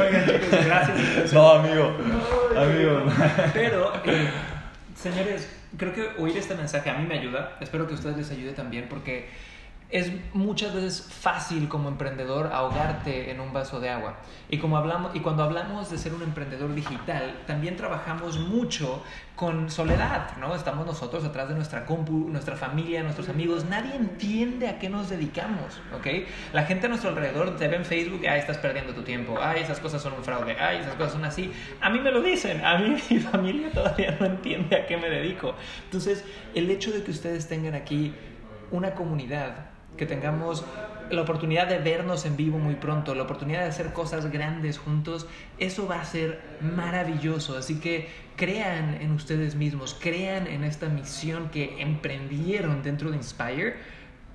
Oigan, 0.00 0.26
chicos, 0.26 0.64
gracias. 0.66 1.32
No, 1.32 1.50
amigo. 1.50 1.96
Amigo. 2.56 3.04
Pero, 3.54 3.92
eh, 4.04 4.28
señores, 4.96 5.48
creo 5.76 5.94
que 5.94 6.08
oír 6.18 6.36
este 6.36 6.56
mensaje 6.56 6.90
a 6.90 6.94
mí 6.94 7.06
me 7.06 7.20
ayuda. 7.20 7.56
Espero 7.60 7.86
que 7.86 7.92
a 7.92 7.96
ustedes 7.96 8.16
les 8.16 8.30
ayude 8.32 8.52
también 8.52 8.86
porque 8.90 9.28
es 9.90 10.12
muchas 10.34 10.74
veces 10.74 11.02
fácil 11.08 11.66
como 11.68 11.88
emprendedor 11.88 12.50
ahogarte 12.52 13.30
en 13.30 13.40
un 13.40 13.54
vaso 13.54 13.80
de 13.80 13.88
agua. 13.88 14.16
Y, 14.50 14.58
como 14.58 14.76
hablamos, 14.76 15.16
y 15.16 15.20
cuando 15.20 15.42
hablamos 15.42 15.90
de 15.90 15.96
ser 15.96 16.12
un 16.12 16.22
emprendedor 16.22 16.74
digital, 16.74 17.42
también 17.46 17.76
trabajamos 17.76 18.38
mucho 18.38 19.02
con 19.34 19.70
soledad, 19.70 20.36
¿no? 20.38 20.54
Estamos 20.54 20.84
nosotros 20.84 21.24
atrás 21.24 21.48
de 21.48 21.54
nuestra 21.54 21.86
compu, 21.86 22.28
nuestra 22.28 22.56
familia, 22.56 23.02
nuestros 23.02 23.30
amigos. 23.30 23.64
Nadie 23.64 23.94
entiende 23.94 24.68
a 24.68 24.78
qué 24.78 24.90
nos 24.90 25.08
dedicamos, 25.08 25.80
¿ok? 25.96 26.06
La 26.52 26.64
gente 26.64 26.86
a 26.86 26.88
nuestro 26.90 27.10
alrededor 27.10 27.56
te 27.56 27.68
ve 27.68 27.76
en 27.76 27.84
Facebook, 27.86 28.26
ay, 28.28 28.40
estás 28.40 28.58
perdiendo 28.58 28.92
tu 28.92 29.02
tiempo, 29.02 29.38
ay, 29.40 29.62
esas 29.62 29.80
cosas 29.80 30.02
son 30.02 30.12
un 30.14 30.24
fraude, 30.24 30.54
ay, 30.60 30.78
esas 30.78 30.96
cosas 30.96 31.12
son 31.12 31.24
así. 31.24 31.50
A 31.80 31.88
mí 31.88 31.98
me 32.00 32.10
lo 32.10 32.20
dicen, 32.20 32.62
a 32.62 32.76
mí 32.76 32.94
mi 33.10 33.20
familia 33.20 33.70
todavía 33.70 34.16
no 34.20 34.26
entiende 34.26 34.76
a 34.76 34.86
qué 34.86 34.98
me 34.98 35.08
dedico. 35.08 35.54
Entonces, 35.84 36.24
el 36.54 36.70
hecho 36.70 36.90
de 36.90 37.02
que 37.02 37.10
ustedes 37.10 37.48
tengan 37.48 37.74
aquí 37.74 38.14
una 38.70 38.94
comunidad 38.94 39.77
que 39.98 40.06
tengamos 40.06 40.64
la 41.10 41.22
oportunidad 41.22 41.68
de 41.68 41.78
vernos 41.78 42.24
en 42.26 42.36
vivo 42.36 42.58
muy 42.58 42.74
pronto, 42.74 43.14
la 43.14 43.22
oportunidad 43.22 43.60
de 43.60 43.66
hacer 43.66 43.92
cosas 43.92 44.30
grandes 44.30 44.78
juntos, 44.78 45.26
eso 45.58 45.86
va 45.86 46.00
a 46.00 46.04
ser 46.04 46.40
maravilloso. 46.60 47.56
Así 47.56 47.80
que 47.80 48.08
crean 48.36 48.94
en 49.00 49.12
ustedes 49.12 49.54
mismos, 49.54 49.96
crean 50.00 50.46
en 50.46 50.64
esta 50.64 50.88
misión 50.88 51.50
que 51.50 51.80
emprendieron 51.80 52.82
dentro 52.82 53.10
de 53.10 53.16
Inspire 53.16 53.76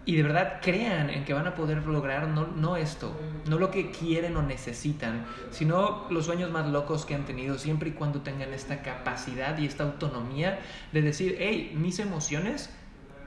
y 0.06 0.16
de 0.18 0.24
verdad 0.24 0.60
crean 0.62 1.10
en 1.10 1.24
que 1.24 1.34
van 1.34 1.48
a 1.48 1.56
poder 1.56 1.86
lograr 1.88 2.28
no, 2.28 2.48
no 2.48 2.76
esto, 2.76 3.18
no 3.48 3.58
lo 3.58 3.72
que 3.72 3.92
quieren 3.92 4.36
o 4.36 4.42
necesitan, 4.42 5.26
sino 5.50 6.08
los 6.10 6.26
sueños 6.26 6.52
más 6.52 6.68
locos 6.68 7.06
que 7.06 7.16
han 7.16 7.24
tenido, 7.24 7.58
siempre 7.58 7.90
y 7.90 7.94
cuando 7.94 8.22
tengan 8.22 8.54
esta 8.54 8.82
capacidad 8.82 9.58
y 9.58 9.66
esta 9.66 9.84
autonomía 9.84 10.60
de 10.92 11.02
decir, 11.02 11.38
hey, 11.40 11.74
mis 11.76 12.00
emociones 12.00 12.70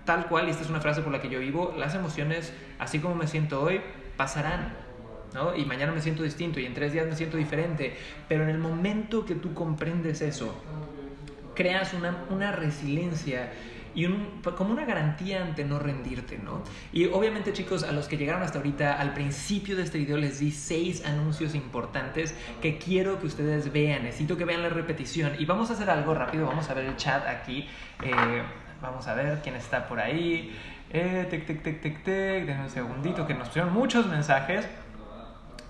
tal 0.07 0.27
cual, 0.29 0.49
y 0.49 0.51
esta 0.51 0.63
es 0.63 0.71
una 0.71 0.81
frase 0.81 1.03
por 1.03 1.13
la 1.13 1.21
que 1.21 1.29
yo 1.29 1.39
vivo, 1.41 1.75
las 1.77 1.95
emociones, 1.95 2.55
así 2.79 3.01
como 3.01 3.15
me 3.15 3.27
siento 3.27 3.61
hoy, 3.61 3.83
pasarán. 4.17 4.75
¿no? 5.35 5.55
Y 5.55 5.67
mañana 5.67 5.93
me 5.93 6.01
siento 6.01 6.23
distinto 6.23 6.61
y 6.61 6.65
en 6.65 6.73
tres 6.73 6.95
días 6.95 7.07
me 7.07 7.15
siento 7.15 7.37
diferente. 7.37 7.95
Pero 8.29 8.45
en 8.45 8.49
el 8.49 8.59
momento 8.59 9.27
que 9.27 9.35
tú 9.35 9.53
comprendes 9.53 10.23
eso, 10.23 10.55
creas 11.55 11.93
una, 11.93 12.25
una 12.31 12.53
resiliencia 12.53 13.53
y 13.95 14.05
un, 14.05 14.43
como 14.57 14.73
una 14.73 14.85
garantía 14.85 15.43
ante 15.43 15.65
no 15.65 15.79
rendirte, 15.79 16.39
¿no? 16.39 16.63
Y 16.93 17.07
obviamente 17.07 17.53
chicos, 17.53 17.83
a 17.83 17.93
los 17.93 18.09
que 18.09 18.19
llegaron 18.19 18.43
hasta 18.43 18.59
ahorita, 18.59 19.01
al 19.01 19.15
principio 19.15 19.75
de 19.75 19.83
este 19.83 19.99
video 19.99 20.19
les 20.19 20.39
di 20.39 20.53
seis 20.53 21.05
anuncios 21.05 21.55
importantes 21.55 22.35
que 22.61 22.77
quiero 22.77 23.19
que 23.19 23.27
ustedes 23.27 23.73
vean, 23.73 24.05
necesito 24.05 24.37
que 24.37 24.45
vean 24.45 24.63
la 24.63 24.69
repetición 24.69 25.33
y 25.39 25.47
vamos 25.47 25.71
a 25.71 25.73
hacer 25.73 25.89
algo 25.89 26.15
rápido, 26.15 26.47
vamos 26.47 26.69
a 26.69 26.75
ver 26.75 26.85
el 26.85 26.97
chat 26.97 27.27
aquí. 27.27 27.67
Eh, 28.03 28.43
Vamos 28.87 29.09
a 29.09 29.15
ver 29.15 29.41
quién 29.43 29.57
está 29.57 29.89
por 29.89 29.99
ahí. 29.99 30.57
Eh, 30.91 31.27
tic, 31.29 31.45
tic, 31.45 31.61
tic, 31.61 31.83
tic, 31.83 32.05
tic. 32.05 32.47
Denme 32.47 32.63
un 32.63 32.71
segundito 32.71 33.27
que 33.27 33.35
nos 33.35 33.49
pusieron 33.49 33.73
muchos 33.73 34.07
mensajes. 34.07 34.69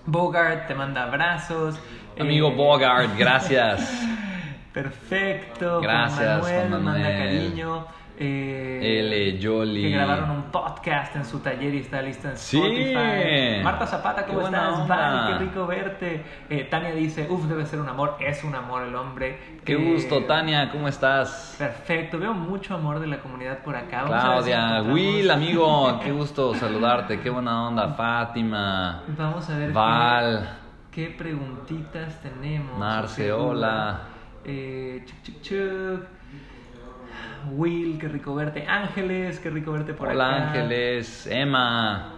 Bogart 0.05 0.67
te 0.67 0.75
manda 0.75 1.01
abrazos. 1.01 1.79
Amigo 2.19 2.49
Eh, 2.49 2.55
Bogart, 2.55 3.17
gracias. 3.17 3.91
Perfecto. 4.71 5.81
Gracias, 5.81 6.41
Juan 6.41 6.69
Manuel, 6.69 6.69
Juan 6.69 6.83
manda 6.83 7.17
cariño. 7.17 7.87
Eh, 8.19 8.99
L, 8.99 9.39
Jolly. 9.41 9.83
que 9.83 9.89
grabaron 9.91 10.31
un 10.31 10.43
podcast 10.45 11.15
en 11.15 11.23
su 11.23 11.39
taller 11.39 11.75
y 11.75 11.79
está 11.81 12.01
lista 12.01 12.31
en 12.31 12.37
Sí. 12.37 12.57
Spotify. 12.57 13.63
Marta 13.63 13.85
Zapata, 13.85 14.25
¿cómo 14.25 14.41
estás? 14.41 14.87
Vale, 14.87 15.33
qué 15.33 15.39
rico 15.45 15.67
verte. 15.67 16.23
Eh, 16.49 16.63
Tania 16.69 16.93
dice, 16.95 17.27
uff, 17.29 17.45
debe 17.45 17.65
ser 17.67 17.79
un 17.79 17.87
amor. 17.89 18.17
Es 18.19 18.43
un 18.43 18.55
amor 18.55 18.83
el 18.83 18.95
hombre. 18.95 19.59
Qué 19.63 19.73
Eh, 19.73 19.93
gusto, 19.93 20.23
Tania, 20.25 20.71
¿cómo 20.71 20.87
estás? 20.87 21.55
Perfecto, 21.59 22.17
veo 22.17 22.33
mucho 22.33 22.73
amor 22.73 22.99
de 22.99 23.05
la 23.07 23.19
comunidad 23.19 23.59
por 23.59 23.75
acá. 23.75 24.01
Si 24.01 24.07
Claudia, 24.07 24.55
encontramos- 24.79 24.93
Will, 24.93 25.29
amigo, 25.31 25.99
qué 26.03 26.11
gusto 26.11 26.55
saludarte, 26.55 27.19
qué 27.19 27.29
buena 27.29 27.67
onda, 27.67 27.89
Fátima, 27.93 29.03
Vamos 29.15 29.47
a 29.49 29.57
ver 29.57 29.71
Val, 29.71 30.49
qué, 30.89 31.09
qué 31.09 31.15
preguntitas 31.15 32.19
tenemos. 32.21 32.79
Marce, 32.79 33.31
hola. 33.31 33.99
Eh, 34.43 35.03
chuc, 35.05 35.21
chuc, 35.21 35.41
chuc. 35.43 36.16
Will, 37.53 37.97
qué 37.99 38.07
rico 38.07 38.35
verte. 38.35 38.65
Ángeles, 38.67 39.39
qué 39.39 39.49
rico 39.49 39.71
verte 39.71 39.93
por 39.93 40.09
hola 40.09 40.29
acá. 40.29 40.47
Ángeles, 40.47 41.27
Emma, 41.27 42.16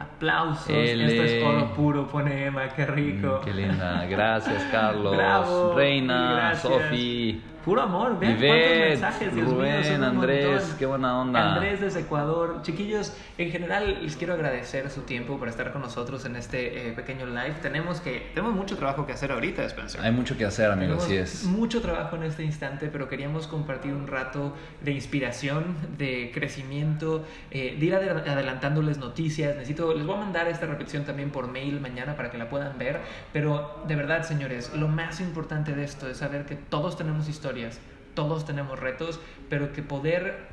Aplausos. 0.00 0.68
L. 0.70 1.04
Esto 1.06 1.22
es 1.22 1.42
oro 1.44 1.72
puro, 1.74 2.08
pone 2.08 2.46
Emma, 2.46 2.68
qué 2.70 2.86
rico. 2.86 3.40
Mm, 3.40 3.44
qué 3.44 3.52
linda, 3.54 4.06
gracias 4.06 4.62
Carlos, 4.72 5.14
Bravo, 5.16 5.74
Reina. 5.76 6.54
Sofi, 6.54 7.42
Puro 7.64 7.82
amor, 7.82 8.18
vean 8.18 8.36
cuántos 8.38 8.42
Ivette, 8.48 8.88
mensajes, 8.88 9.34
Dios 9.34 9.46
mío, 9.46 9.54
Rubén, 9.56 9.94
un 9.96 10.04
Andrés, 10.04 10.46
montón. 10.62 10.78
qué 10.78 10.86
buena 10.86 11.20
onda. 11.20 11.54
Andrés 11.56 11.78
desde 11.82 12.00
Ecuador. 12.00 12.60
Chiquillos, 12.62 13.14
en 13.36 13.50
general 13.50 13.98
les 14.02 14.16
quiero 14.16 14.32
agradecer 14.32 14.88
su 14.88 15.02
tiempo 15.02 15.38
por 15.38 15.46
estar 15.46 15.70
con 15.70 15.82
nosotros 15.82 16.24
en 16.24 16.36
este 16.36 16.88
eh, 16.88 16.92
pequeño 16.92 17.26
live. 17.26 17.56
Tenemos 17.60 18.00
que 18.00 18.30
tenemos 18.34 18.54
mucho 18.56 18.78
trabajo 18.78 19.04
que 19.04 19.12
hacer 19.12 19.30
ahorita, 19.30 19.62
Spencer. 19.66 20.00
Hay 20.00 20.10
mucho 20.10 20.38
que 20.38 20.46
hacer, 20.46 20.70
amigo, 20.70 20.94
así 20.94 21.14
es. 21.18 21.44
mucho 21.44 21.82
trabajo 21.82 22.16
en 22.16 22.22
este 22.22 22.44
instante, 22.44 22.88
pero 22.90 23.08
queríamos 23.10 23.46
compartir 23.46 23.92
un 23.92 24.06
rato 24.06 24.56
de 24.82 24.92
inspiración, 24.92 25.76
de 25.98 26.30
crecimiento, 26.32 27.26
eh, 27.50 27.76
de 27.78 27.84
ir 27.86 27.92
adel- 27.94 28.26
adelantándoles 28.26 28.96
noticias. 28.96 29.54
Necesito, 29.56 29.89
les 29.94 30.06
voy 30.06 30.16
a 30.16 30.20
mandar 30.20 30.48
esta 30.48 30.66
repetición 30.66 31.04
también 31.04 31.30
por 31.30 31.48
mail 31.48 31.80
mañana 31.80 32.16
para 32.16 32.30
que 32.30 32.38
la 32.38 32.48
puedan 32.48 32.78
ver. 32.78 33.00
Pero 33.32 33.82
de 33.86 33.96
verdad, 33.96 34.22
señores, 34.22 34.72
lo 34.74 34.88
más 34.88 35.20
importante 35.20 35.74
de 35.74 35.84
esto 35.84 36.08
es 36.08 36.18
saber 36.18 36.46
que 36.46 36.56
todos 36.56 36.96
tenemos 36.96 37.28
historias, 37.28 37.78
todos 38.14 38.44
tenemos 38.44 38.78
retos, 38.78 39.20
pero 39.48 39.72
que 39.72 39.82
poder 39.82 40.48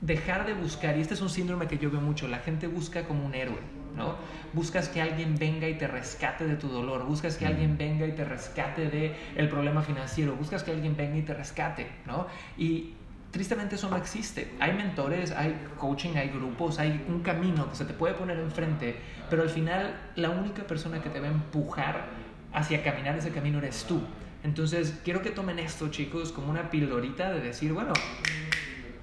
dejar 0.00 0.46
de 0.46 0.54
buscar, 0.54 0.96
y 0.96 1.02
este 1.02 1.14
es 1.14 1.20
un 1.20 1.28
síndrome 1.28 1.66
que 1.66 1.76
yo 1.76 1.90
veo 1.90 2.00
mucho, 2.00 2.26
la 2.26 2.38
gente 2.38 2.66
busca 2.66 3.04
como 3.04 3.24
un 3.24 3.34
héroe, 3.34 3.58
¿no? 3.96 4.14
Buscas 4.54 4.88
que 4.88 5.02
alguien 5.02 5.36
venga 5.38 5.68
y 5.68 5.74
te 5.74 5.86
rescate 5.86 6.46
de 6.46 6.56
tu 6.56 6.68
dolor, 6.68 7.04
buscas 7.04 7.36
que 7.36 7.44
alguien 7.44 7.76
venga 7.76 8.06
y 8.06 8.12
te 8.12 8.24
rescate 8.24 8.88
de 8.88 9.14
el 9.36 9.48
problema 9.48 9.82
financiero, 9.82 10.34
buscas 10.34 10.62
que 10.62 10.70
alguien 10.70 10.96
venga 10.96 11.16
y 11.16 11.22
te 11.22 11.34
rescate, 11.34 11.86
¿no? 12.06 12.26
Y 12.56 12.94
tristemente 13.30 13.76
eso 13.76 13.88
no 13.88 13.96
existe. 13.96 14.52
Hay 14.60 14.72
mentores, 14.72 15.30
hay 15.30 15.56
coaching, 15.78 16.16
hay 16.16 16.28
grupos, 16.28 16.78
hay 16.78 17.04
un 17.08 17.20
camino 17.22 17.68
que 17.70 17.76
se 17.76 17.84
te 17.84 17.94
puede 17.94 18.14
poner 18.14 18.38
enfrente, 18.38 18.96
pero 19.28 19.42
al 19.42 19.50
final 19.50 19.94
la 20.16 20.30
única 20.30 20.64
persona 20.64 21.00
que 21.02 21.10
te 21.10 21.20
va 21.20 21.28
a 21.28 21.30
empujar 21.30 22.06
hacia 22.52 22.82
caminar 22.82 23.16
ese 23.16 23.30
camino 23.30 23.58
eres 23.58 23.84
tú. 23.84 24.00
Entonces, 24.42 24.98
quiero 25.04 25.20
que 25.22 25.30
tomen 25.30 25.58
esto, 25.58 25.88
chicos, 25.90 26.32
como 26.32 26.50
una 26.50 26.70
pildorita 26.70 27.30
de 27.32 27.40
decir, 27.40 27.72
bueno, 27.72 27.92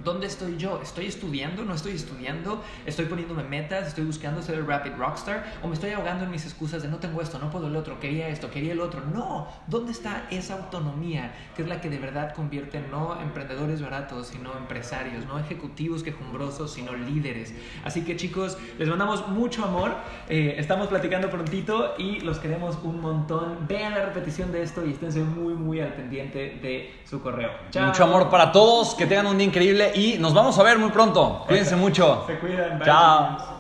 ¿Dónde 0.07 0.27
estoy 0.27 0.55
yo? 0.55 0.79
¿Estoy 0.81 1.07
estudiando? 1.07 1.65
¿No 1.65 1.73
estoy 1.73 1.91
estudiando? 1.91 2.63
¿Estoy 2.85 3.07
poniéndome 3.07 3.43
metas? 3.43 3.89
¿Estoy 3.89 4.05
buscando 4.05 4.41
ser 4.41 4.55
el 4.55 4.65
rapid 4.65 4.91
rockstar? 4.97 5.59
¿O 5.61 5.67
me 5.67 5.73
estoy 5.73 5.91
ahogando 5.91 6.23
en 6.23 6.31
mis 6.31 6.45
excusas 6.45 6.81
de 6.81 6.87
no 6.87 6.95
tengo 6.95 7.21
esto, 7.21 7.39
no 7.39 7.51
puedo 7.51 7.67
el 7.67 7.75
otro, 7.75 7.99
quería 7.99 8.29
esto, 8.29 8.49
quería 8.49 8.71
el 8.71 8.79
otro? 8.79 9.01
No, 9.13 9.49
¿dónde 9.67 9.91
está 9.91 10.25
esa 10.31 10.53
autonomía 10.53 11.33
que 11.57 11.63
es 11.63 11.67
la 11.67 11.81
que 11.81 11.89
de 11.89 11.97
verdad 11.97 12.33
convierte 12.33 12.79
no 12.89 13.19
emprendedores 13.21 13.81
baratos, 13.81 14.27
sino 14.27 14.57
empresarios, 14.57 15.25
no 15.25 15.39
ejecutivos 15.39 16.03
quejumbrosos, 16.03 16.71
sino 16.71 16.93
líderes? 16.93 17.53
Así 17.83 18.05
que 18.05 18.15
chicos, 18.15 18.57
les 18.79 18.87
mandamos 18.87 19.27
mucho 19.27 19.65
amor, 19.65 19.91
eh, 20.29 20.55
estamos 20.57 20.87
platicando 20.87 21.29
prontito 21.29 21.95
y 21.97 22.21
los 22.21 22.39
queremos 22.39 22.77
un 22.81 23.01
montón. 23.01 23.67
Vean 23.67 23.93
la 23.93 24.05
repetición 24.05 24.53
de 24.53 24.61
esto 24.61 24.85
y 24.85 24.91
esténse 24.91 25.19
muy, 25.19 25.53
muy 25.53 25.81
al 25.81 25.91
pendiente 25.95 26.59
de 26.61 26.93
su 27.03 27.21
correo. 27.21 27.51
Chao. 27.71 27.87
Mucho 27.87 28.05
amor 28.05 28.29
para 28.29 28.53
todos, 28.53 28.95
que 28.95 29.05
tengan 29.05 29.27
un 29.27 29.37
día 29.37 29.47
increíble 29.47 29.96
y 29.97 30.17
nos 30.19 30.33
vamos 30.33 30.57
a 30.59 30.63
ver 30.63 30.77
muy 30.77 30.89
pronto. 30.91 31.43
Cuídense 31.47 31.75
mucho. 31.75 32.23
Se 32.27 32.37
cuidan. 32.37 32.77
bye, 32.77 32.85
Chao. 32.85 33.56